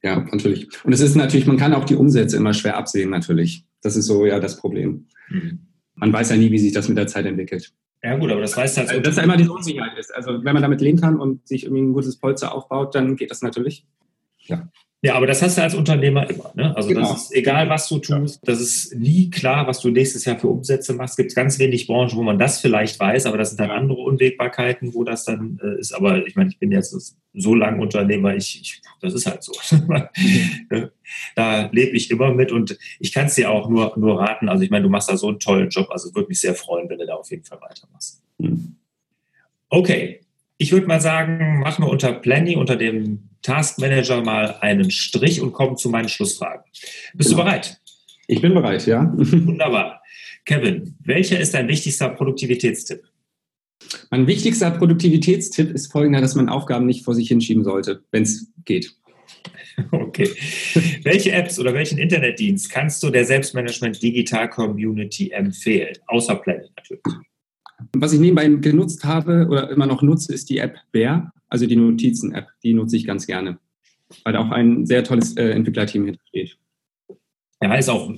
Ja, 0.03 0.21
natürlich. 0.21 0.69
Und 0.85 0.93
es 0.93 1.01
ist 1.01 1.17
natürlich, 1.17 1.47
man 1.47 1.57
kann 1.57 1.75
auch 1.75 1.85
die 1.85 1.95
Umsätze 1.97 2.37
immer 2.37 2.55
schwer 2.55 2.77
absehen, 2.77 3.11
natürlich. 3.11 3.65
Das 3.83 3.97
ist 3.97 4.07
so 4.07 4.27
ja 4.27 4.39
das 4.39 4.57
Problem. 4.57 5.07
Mhm. 5.31 5.61
Man 5.95 6.13
weiß 6.13 6.31
ja 6.31 6.37
nie, 6.37 6.51
wie 6.51 6.59
sich 6.59 6.73
das 6.73 6.89
mit 6.89 6.99
der 6.99 7.07
Zeit 7.07 7.27
entwickelt. 7.27 7.73
Ja 8.03 8.17
gut, 8.17 8.33
aber 8.33 8.41
das 8.41 8.57
weiß 8.57 8.79
halt. 8.79 8.89
Also, 8.89 9.01
dass 9.01 9.15
da 9.15 9.23
immer 9.23 9.37
diese 9.37 9.53
Unsicherheit 9.53 9.97
ist. 9.97 10.13
Also 10.13 10.45
wenn 10.45 10.55
man 10.55 10.63
damit 10.63 10.81
leben 10.81 11.01
kann 11.01 11.21
und 11.21 11.47
sich 11.47 11.65
irgendwie 11.65 11.83
ein 11.83 11.93
gutes 11.93 12.19
Polster 12.19 12.55
aufbaut, 12.55 12.95
dann 12.95 13.17
geht 13.17 13.31
das 13.31 13.43
natürlich. 13.43 13.87
Ja. 14.41 14.69
Ja, 15.05 15.17
aber 15.17 15.27
das 15.27 15.43
hast 15.43 15.59
du 15.59 15.63
als 15.63 15.75
Unternehmer 15.75 16.31
immer. 16.31 16.53
Ne? 16.55 16.77
Also 16.77 16.91
genau. 16.91 17.01
das 17.01 17.25
ist 17.25 17.35
egal, 17.35 17.69
was 17.69 17.89
du 17.89 17.99
tust, 17.99 18.39
das 18.45 18.61
ist 18.61 18.95
nie 18.95 19.31
klar, 19.31 19.67
was 19.67 19.81
du 19.81 19.91
nächstes 19.91 20.25
Jahr 20.25 20.39
für 20.39 20.47
Umsätze 20.47 20.95
machst. 20.95 21.15
Es 21.15 21.25
gibt 21.25 21.35
ganz 21.35 21.59
wenig 21.59 21.89
Branchen, 21.89 22.17
wo 22.17 22.23
man 22.23 22.39
das 22.39 22.61
vielleicht 22.61 23.01
weiß, 23.01 23.27
aber 23.27 23.37
das 23.37 23.51
sind 23.51 23.59
dann 23.59 23.73
andere 23.73 24.01
Unwägbarkeiten, 24.01 24.95
wo 24.95 25.03
das 25.03 25.25
dann 25.25 25.59
äh, 25.61 25.81
ist. 25.81 25.93
Aber 25.93 26.25
ich 26.25 26.37
meine, 26.37 26.51
ich 26.51 26.61
bin 26.61 26.71
jetzt 26.71 27.17
so 27.35 27.55
lang 27.57 27.81
Unternehmer, 27.81 28.37
ich, 28.37 28.61
ich 28.61 28.81
das 29.01 29.15
ist 29.15 29.27
halt 29.27 29.43
so. 29.43 29.53
da 31.35 31.69
lebe 31.73 31.97
ich 31.97 32.09
immer 32.13 32.33
mit 32.33 32.53
und 32.53 32.79
ich 33.01 33.13
kann 33.13 33.27
es 33.27 33.35
dir 33.35 33.51
auch 33.51 33.69
nur, 33.69 33.93
nur 33.99 34.21
raten. 34.21 34.49
Also 34.49 34.63
ich 34.63 34.71
meine, 34.71 34.85
du 34.85 34.89
machst 34.89 35.11
da 35.11 35.17
so 35.17 35.27
einen 35.27 35.41
tollen 35.41 35.69
Job, 35.71 35.89
also 35.91 36.15
würde 36.15 36.29
mich 36.29 36.41
sehr 36.41 36.55
freuen, 36.55 36.89
wenn 36.89 36.99
du 36.99 37.07
da 37.07 37.15
auf 37.15 37.29
jeden 37.29 37.45
Fall 37.45 37.61
weitermachst. 37.61 38.23
Mhm. 38.39 38.77
Okay, 39.69 40.21
ich 40.59 40.71
würde 40.71 40.87
mal 40.87 41.01
sagen, 41.01 41.59
machen 41.59 41.85
wir 41.85 41.91
unter 41.91 42.13
Planning, 42.13 42.59
unter 42.59 42.77
dem 42.77 43.31
Task 43.43 43.79
Manager 43.79 44.23
mal 44.23 44.57
einen 44.61 44.91
Strich 44.91 45.41
und 45.41 45.53
kommen 45.53 45.77
zu 45.77 45.89
meinen 45.91 46.09
Schlussfragen. 46.09 46.65
Bist 47.15 47.31
genau. 47.31 47.43
du 47.43 47.49
bereit? 47.49 47.81
Ich 48.29 48.41
bin 48.41 48.55
bereit, 48.55 48.87
ja. 48.87 49.13
Wunderbar. 49.17 50.03
Kevin, 50.45 50.97
welcher 51.01 51.39
ist 51.39 51.55
dein 51.55 51.69
wichtigster 51.69 52.09
Produktivitätstipp? 52.09 53.03
Mein 54.11 54.27
wichtigster 54.27 54.71
Produktivitätstipp 54.71 55.71
ist 55.71 55.91
folgender, 55.91 56.21
dass 56.21 56.35
man 56.35 56.49
Aufgaben 56.49 56.87
nicht 56.87 57.05
vor 57.05 57.15
sich 57.15 57.29
hinschieben 57.29 57.65
sollte, 57.65 58.03
wenn 58.11 58.23
es 58.23 58.49
geht. 58.65 58.95
Okay. 59.91 60.29
Welche 61.03 61.33
Apps 61.33 61.59
oder 61.59 61.73
welchen 61.73 61.97
Internetdienst 61.97 62.71
kannst 62.71 63.03
du 63.03 63.09
der 63.09 63.25
Selbstmanagement 63.25 64.03
Digital 64.03 64.51
Community 64.51 65.31
empfehlen? 65.31 65.97
Außer 66.09 66.37
Planet 66.37 66.71
natürlich. 66.77 67.03
Was 67.95 68.13
ich 68.13 68.21
nebenbei 68.21 68.47
genutzt 68.49 69.03
habe 69.05 69.47
oder 69.49 69.71
immer 69.71 69.87
noch 69.87 70.03
nutze, 70.03 70.35
ist 70.35 70.51
die 70.51 70.59
App 70.59 70.77
Bear, 70.93 71.33
also 71.53 71.67
die 71.67 71.77
Notizen-App. 71.77 72.49
Die 72.63 72.73
nutze 72.73 72.97
ich 72.97 73.07
ganz 73.07 73.27
gerne, 73.27 73.59
weil 74.25 74.37
auch 74.37 74.51
ein 74.51 74.87
sehr 74.87 75.05
tolles 75.05 75.37
äh, 75.37 75.51
Entwicklerteam 75.51 76.07
hintersteht. 76.07 76.57
Ja, 77.63 77.75
ist 77.75 77.91
auch, 77.91 78.13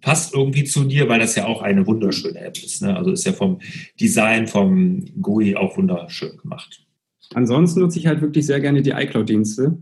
passt 0.00 0.34
irgendwie 0.34 0.64
zu 0.64 0.84
dir, 0.84 1.08
weil 1.08 1.20
das 1.20 1.36
ja 1.36 1.46
auch 1.46 1.62
eine 1.62 1.86
wunderschöne 1.86 2.38
App 2.40 2.58
ist. 2.58 2.82
Ne? 2.82 2.94
Also 2.94 3.12
ist 3.12 3.24
ja 3.24 3.32
vom 3.32 3.60
Design, 3.98 4.48
vom 4.48 5.04
GUI 5.22 5.54
auch 5.54 5.76
wunderschön 5.78 6.36
gemacht. 6.36 6.84
Ansonsten 7.32 7.80
nutze 7.80 8.00
ich 8.00 8.08
halt 8.08 8.20
wirklich 8.20 8.44
sehr 8.44 8.60
gerne 8.60 8.82
die 8.82 8.90
iCloud-Dienste. 8.90 9.78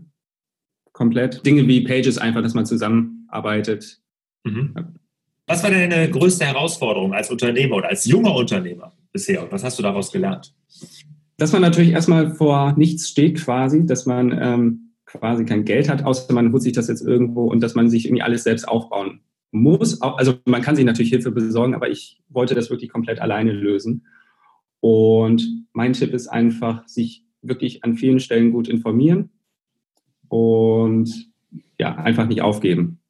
Komplett. 0.91 1.43
Dinge 1.45 1.67
wie 1.67 1.81
Pages 1.81 2.19
einfach, 2.19 2.43
dass 2.43 2.53
man 2.53 2.67
zusammenarbeitet. 2.67 3.99
Mhm. 4.43 4.75
Was 5.47 5.63
war 5.63 5.71
deine 5.71 6.09
größte 6.09 6.45
Herausforderung 6.45 7.13
als 7.13 7.31
Unternehmer 7.31 7.77
oder 7.77 7.89
als 7.89 8.05
junger 8.05 8.35
Unternehmer 8.35 8.93
bisher? 9.11 9.43
Und 9.43 9.51
was 9.51 9.63
hast 9.63 9.79
du 9.79 9.83
daraus 9.83 10.11
gelernt? 10.11 10.53
Dass 11.43 11.51
man 11.51 11.61
natürlich 11.61 11.91
erstmal 11.91 12.33
vor 12.33 12.73
nichts 12.77 13.09
steht 13.09 13.35
quasi, 13.35 13.85
dass 13.85 14.05
man 14.05 14.31
ähm, 14.31 14.93
quasi 15.05 15.43
kein 15.43 15.65
Geld 15.65 15.89
hat, 15.89 16.05
außer 16.05 16.31
man 16.31 16.53
holt 16.53 16.61
sich 16.61 16.71
das 16.71 16.87
jetzt 16.87 17.05
irgendwo 17.05 17.51
und 17.51 17.61
dass 17.61 17.75
man 17.75 17.89
sich 17.89 18.05
irgendwie 18.05 18.21
alles 18.21 18.45
selbst 18.45 18.65
aufbauen 18.65 19.19
muss. 19.51 20.01
Also 20.01 20.35
man 20.45 20.61
kann 20.61 20.77
sich 20.77 20.85
natürlich 20.85 21.11
Hilfe 21.11 21.31
besorgen, 21.31 21.75
aber 21.75 21.89
ich 21.89 22.21
wollte 22.29 22.55
das 22.55 22.69
wirklich 22.69 22.89
komplett 22.89 23.19
alleine 23.19 23.51
lösen. 23.51 24.05
Und 24.79 25.65
mein 25.73 25.91
Tipp 25.91 26.13
ist 26.13 26.29
einfach, 26.29 26.87
sich 26.87 27.25
wirklich 27.41 27.83
an 27.83 27.97
vielen 27.97 28.21
Stellen 28.21 28.53
gut 28.53 28.69
informieren 28.69 29.29
und 30.29 31.29
ja, 31.77 31.93
einfach 31.95 32.25
nicht 32.25 32.41
aufgeben. 32.41 33.01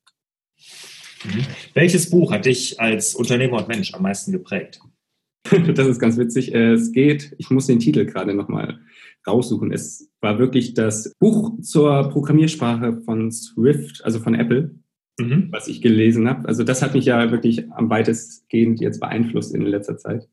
Mhm. 1.23 1.45
Welches 1.75 2.09
Buch 2.09 2.31
hat 2.31 2.47
dich 2.47 2.79
als 2.79 3.13
Unternehmer 3.13 3.57
und 3.57 3.67
Mensch 3.67 3.93
am 3.93 4.01
meisten 4.01 4.31
geprägt? 4.31 4.79
Das 5.75 5.87
ist 5.87 5.99
ganz 5.99 6.17
witzig. 6.17 6.53
Es 6.53 6.91
geht, 6.91 7.35
ich 7.37 7.49
muss 7.49 7.67
den 7.67 7.79
Titel 7.79 8.05
gerade 8.05 8.33
nochmal 8.33 8.79
raussuchen. 9.27 9.71
Es 9.71 10.09
war 10.21 10.39
wirklich 10.39 10.73
das 10.73 11.13
Buch 11.19 11.59
zur 11.61 12.09
Programmiersprache 12.09 13.01
von 13.01 13.31
Swift, 13.31 14.03
also 14.03 14.19
von 14.19 14.35
Apple, 14.35 14.75
mhm. 15.19 15.49
was 15.51 15.67
ich 15.67 15.81
gelesen 15.81 16.27
habe. 16.27 16.47
Also 16.47 16.63
das 16.63 16.81
hat 16.81 16.93
mich 16.93 17.05
ja 17.05 17.31
wirklich 17.31 17.71
am 17.71 17.89
weitestgehend 17.89 18.79
jetzt 18.81 18.99
beeinflusst 18.99 19.53
in 19.53 19.63
letzter 19.63 19.97
Zeit. 19.97 20.27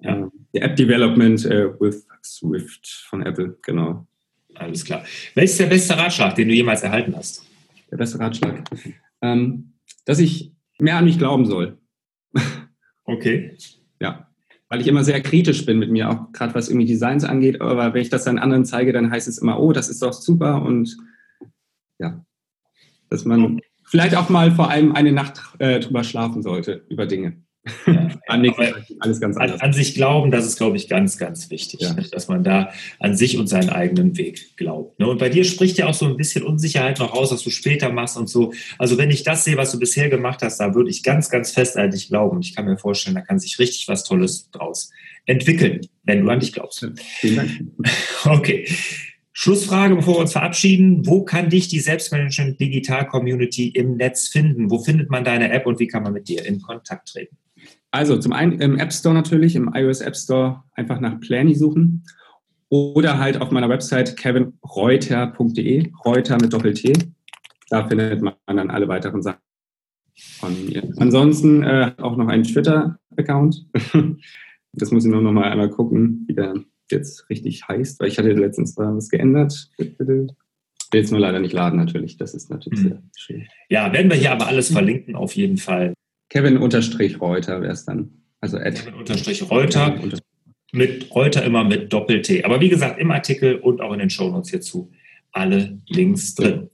Ja. 0.00 0.16
Ähm, 0.16 0.32
die 0.54 0.60
App 0.60 0.76
Development 0.76 1.44
uh, 1.46 1.80
with 1.80 2.06
Swift 2.22 2.86
von 3.08 3.22
Apple, 3.22 3.56
genau. 3.62 4.06
Alles 4.54 4.84
klar. 4.84 5.04
Welches 5.34 5.52
ist 5.52 5.60
der 5.60 5.66
beste 5.66 5.96
Ratschlag, 5.96 6.34
den 6.34 6.48
du 6.48 6.54
jemals 6.54 6.82
erhalten 6.82 7.14
hast? 7.14 7.44
Der 7.90 7.96
beste 7.96 8.18
Ratschlag? 8.18 8.64
Ähm, 9.22 9.72
dass 10.04 10.18
ich 10.18 10.52
mehr 10.78 10.96
an 10.96 11.04
mich 11.04 11.18
glauben 11.18 11.46
soll. 11.46 11.78
Okay. 13.04 13.56
Ja 14.00 14.26
weil 14.68 14.80
ich 14.80 14.88
immer 14.88 15.04
sehr 15.04 15.20
kritisch 15.20 15.64
bin 15.64 15.78
mit 15.78 15.90
mir, 15.90 16.10
auch 16.10 16.32
gerade 16.32 16.54
was 16.54 16.68
irgendwie 16.68 16.86
Designs 16.86 17.24
angeht. 17.24 17.60
Aber 17.60 17.94
wenn 17.94 18.02
ich 18.02 18.10
das 18.10 18.24
dann 18.24 18.38
anderen 18.38 18.64
zeige, 18.64 18.92
dann 18.92 19.10
heißt 19.10 19.28
es 19.28 19.38
immer, 19.38 19.60
oh, 19.60 19.72
das 19.72 19.88
ist 19.88 20.02
doch 20.02 20.12
super 20.12 20.62
und 20.62 20.96
ja, 21.98 22.24
dass 23.08 23.24
man 23.24 23.60
vielleicht 23.84 24.16
auch 24.16 24.28
mal 24.28 24.50
vor 24.50 24.70
allem 24.70 24.92
eine 24.92 25.12
Nacht 25.12 25.40
äh, 25.58 25.80
drüber 25.80 26.04
schlafen 26.04 26.42
sollte 26.42 26.84
über 26.88 27.06
Dinge. 27.06 27.42
Ja, 27.86 28.08
anders. 28.28 29.36
An, 29.36 29.50
an, 29.52 29.72
sich 29.72 29.94
glauben, 29.94 30.30
das 30.30 30.46
ist, 30.46 30.56
glaube 30.56 30.76
ich, 30.76 30.88
ganz, 30.88 31.18
ganz 31.18 31.50
wichtig, 31.50 31.80
ja. 31.80 31.94
ne? 31.94 32.04
dass 32.10 32.28
man 32.28 32.44
da 32.44 32.70
an 32.98 33.16
sich 33.16 33.38
und 33.38 33.46
seinen 33.48 33.70
eigenen 33.70 34.16
Weg 34.16 34.56
glaubt. 34.56 34.98
Ne? 34.98 35.08
Und 35.08 35.18
bei 35.18 35.28
dir 35.28 35.44
spricht 35.44 35.78
ja 35.78 35.86
auch 35.86 35.94
so 35.94 36.06
ein 36.06 36.16
bisschen 36.16 36.44
Unsicherheit 36.44 36.98
noch 36.98 37.14
raus, 37.14 37.32
was 37.32 37.42
du 37.42 37.50
später 37.50 37.90
machst 37.90 38.16
und 38.16 38.28
so. 38.28 38.52
Also 38.78 38.98
wenn 38.98 39.10
ich 39.10 39.22
das 39.22 39.44
sehe, 39.44 39.56
was 39.56 39.72
du 39.72 39.78
bisher 39.78 40.08
gemacht 40.08 40.42
hast, 40.42 40.58
da 40.58 40.74
würde 40.74 40.90
ich 40.90 41.02
ganz, 41.02 41.30
ganz 41.30 41.50
fest 41.50 41.76
an 41.76 41.90
dich 41.90 42.08
glauben. 42.08 42.40
Ich 42.40 42.54
kann 42.54 42.64
mir 42.64 42.78
vorstellen, 42.78 43.16
da 43.16 43.22
kann 43.22 43.38
sich 43.38 43.58
richtig 43.58 43.88
was 43.88 44.04
Tolles 44.04 44.50
draus 44.50 44.90
entwickeln, 45.26 45.80
wenn 46.04 46.24
du 46.24 46.30
an 46.30 46.40
dich 46.40 46.52
glaubst. 46.52 46.86
Vielen 47.20 47.36
Dank. 47.36 47.50
Okay. 48.24 48.66
Schlussfrage, 49.38 49.94
bevor 49.94 50.14
wir 50.14 50.20
uns 50.20 50.32
verabschieden. 50.32 51.06
Wo 51.06 51.22
kann 51.22 51.50
dich 51.50 51.68
die 51.68 51.80
Selbstmanagement 51.80 52.58
Digital 52.58 53.06
Community 53.06 53.68
im 53.68 53.96
Netz 53.98 54.28
finden? 54.28 54.70
Wo 54.70 54.78
findet 54.78 55.10
man 55.10 55.24
deine 55.24 55.52
App 55.52 55.66
und 55.66 55.78
wie 55.78 55.86
kann 55.86 56.02
man 56.02 56.14
mit 56.14 56.28
dir 56.28 56.46
in 56.46 56.62
Kontakt 56.62 57.08
treten? 57.08 57.36
Also 57.96 58.18
zum 58.18 58.34
einen 58.34 58.60
im 58.60 58.78
App 58.78 58.92
Store 58.92 59.14
natürlich, 59.14 59.56
im 59.56 59.70
iOS 59.72 60.02
App 60.02 60.14
Store 60.14 60.62
einfach 60.74 61.00
nach 61.00 61.18
Planny 61.18 61.54
suchen 61.54 62.04
oder 62.68 63.18
halt 63.18 63.40
auf 63.40 63.50
meiner 63.50 63.70
Website 63.70 64.18
kevinreuter.de, 64.18 65.92
Reuter 66.04 66.36
mit 66.38 66.52
Doppel-T. 66.52 66.92
Da 67.70 67.88
findet 67.88 68.20
man 68.20 68.34
dann 68.44 68.68
alle 68.68 68.86
weiteren 68.86 69.22
Sachen 69.22 69.40
von 70.14 70.66
mir. 70.66 70.86
Ansonsten 70.98 71.62
äh, 71.62 71.92
auch 71.96 72.18
noch 72.18 72.28
einen 72.28 72.44
Twitter-Account. 72.44 73.66
Das 74.78 74.90
muss 74.90 75.06
ich 75.06 75.10
nur 75.10 75.22
noch 75.22 75.32
mal 75.32 75.50
einmal 75.50 75.70
gucken, 75.70 76.26
wie 76.28 76.34
der 76.34 76.52
jetzt 76.90 77.30
richtig 77.30 77.66
heißt, 77.66 77.98
weil 77.98 78.08
ich 78.08 78.18
hatte 78.18 78.30
letztens 78.32 78.76
was 78.76 79.08
geändert. 79.08 79.70
Will 79.78 80.28
jetzt 80.92 81.12
nur 81.12 81.20
leider 81.20 81.40
nicht 81.40 81.54
laden, 81.54 81.78
natürlich. 81.78 82.18
Das 82.18 82.34
ist 82.34 82.50
natürlich 82.50 82.80
hm. 82.80 82.88
sehr 82.88 83.02
schön. 83.16 83.46
Ja, 83.70 83.90
werden 83.94 84.10
wir 84.10 84.18
hier 84.18 84.32
aber 84.32 84.48
alles 84.48 84.70
verlinken, 84.70 85.16
auf 85.16 85.34
jeden 85.34 85.56
Fall. 85.56 85.94
Kevin-Reuter 86.28 87.62
wäre 87.62 87.72
es 87.72 87.84
dann. 87.84 88.10
Also 88.40 88.58
Kevin-Reuter 88.58 90.00
mit 90.72 91.14
Reuter 91.14 91.44
immer 91.44 91.64
mit 91.64 91.92
Doppel-T. 91.92 92.44
Aber 92.44 92.60
wie 92.60 92.68
gesagt, 92.68 93.00
im 93.00 93.10
Artikel 93.10 93.56
und 93.56 93.80
auch 93.80 93.92
in 93.92 93.98
den 93.98 94.10
Shownotes 94.10 94.50
hierzu 94.50 94.90
alle 95.32 95.78
Links 95.86 96.34
drin. 96.34 96.70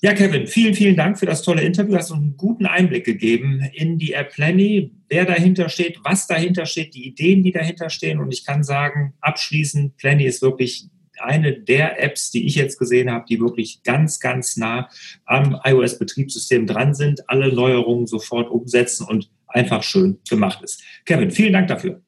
Ja, 0.00 0.14
Kevin, 0.14 0.48
vielen, 0.48 0.74
vielen 0.74 0.96
Dank 0.96 1.16
für 1.18 1.26
das 1.26 1.42
tolle 1.42 1.62
Interview. 1.62 1.92
Du 1.92 1.98
hast 1.98 2.10
uns 2.10 2.20
einen 2.20 2.36
guten 2.36 2.66
Einblick 2.66 3.04
gegeben 3.04 3.60
in 3.72 3.98
die 3.98 4.14
App 4.14 4.32
Planny, 4.32 4.90
wer 5.08 5.24
dahinter 5.24 5.68
steht, 5.68 5.98
was 6.02 6.26
dahinter 6.26 6.66
steht, 6.66 6.94
die 6.94 7.06
Ideen, 7.06 7.44
die 7.44 7.52
dahinter 7.52 7.88
stehen. 7.88 8.18
Und 8.18 8.32
ich 8.32 8.44
kann 8.44 8.64
sagen, 8.64 9.14
abschließend, 9.20 9.96
Planny 9.98 10.24
ist 10.24 10.42
wirklich 10.42 10.88
eine 11.20 11.52
der 11.52 12.02
Apps, 12.02 12.30
die 12.30 12.46
ich 12.46 12.54
jetzt 12.54 12.78
gesehen 12.78 13.10
habe, 13.10 13.24
die 13.28 13.40
wirklich 13.40 13.82
ganz, 13.82 14.20
ganz 14.20 14.56
nah 14.56 14.88
am 15.24 15.58
iOS-Betriebssystem 15.64 16.66
dran 16.66 16.94
sind, 16.94 17.28
alle 17.28 17.52
Neuerungen 17.52 18.06
sofort 18.06 18.50
umsetzen 18.50 19.06
und 19.06 19.30
einfach 19.46 19.82
schön 19.82 20.18
gemacht 20.28 20.62
ist. 20.62 20.82
Kevin, 21.04 21.30
vielen 21.30 21.52
Dank 21.52 21.68
dafür. 21.68 22.00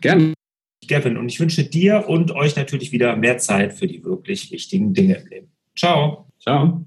Gerne. 0.00 0.34
Kevin, 0.86 1.16
und 1.16 1.28
ich 1.28 1.40
wünsche 1.40 1.64
dir 1.64 2.08
und 2.08 2.32
euch 2.32 2.56
natürlich 2.56 2.92
wieder 2.92 3.16
mehr 3.16 3.38
Zeit 3.38 3.72
für 3.72 3.86
die 3.86 4.04
wirklich 4.04 4.50
wichtigen 4.50 4.92
Dinge 4.92 5.16
im 5.16 5.26
Leben. 5.26 5.48
Ciao. 5.76 6.30
Ciao. 6.38 6.86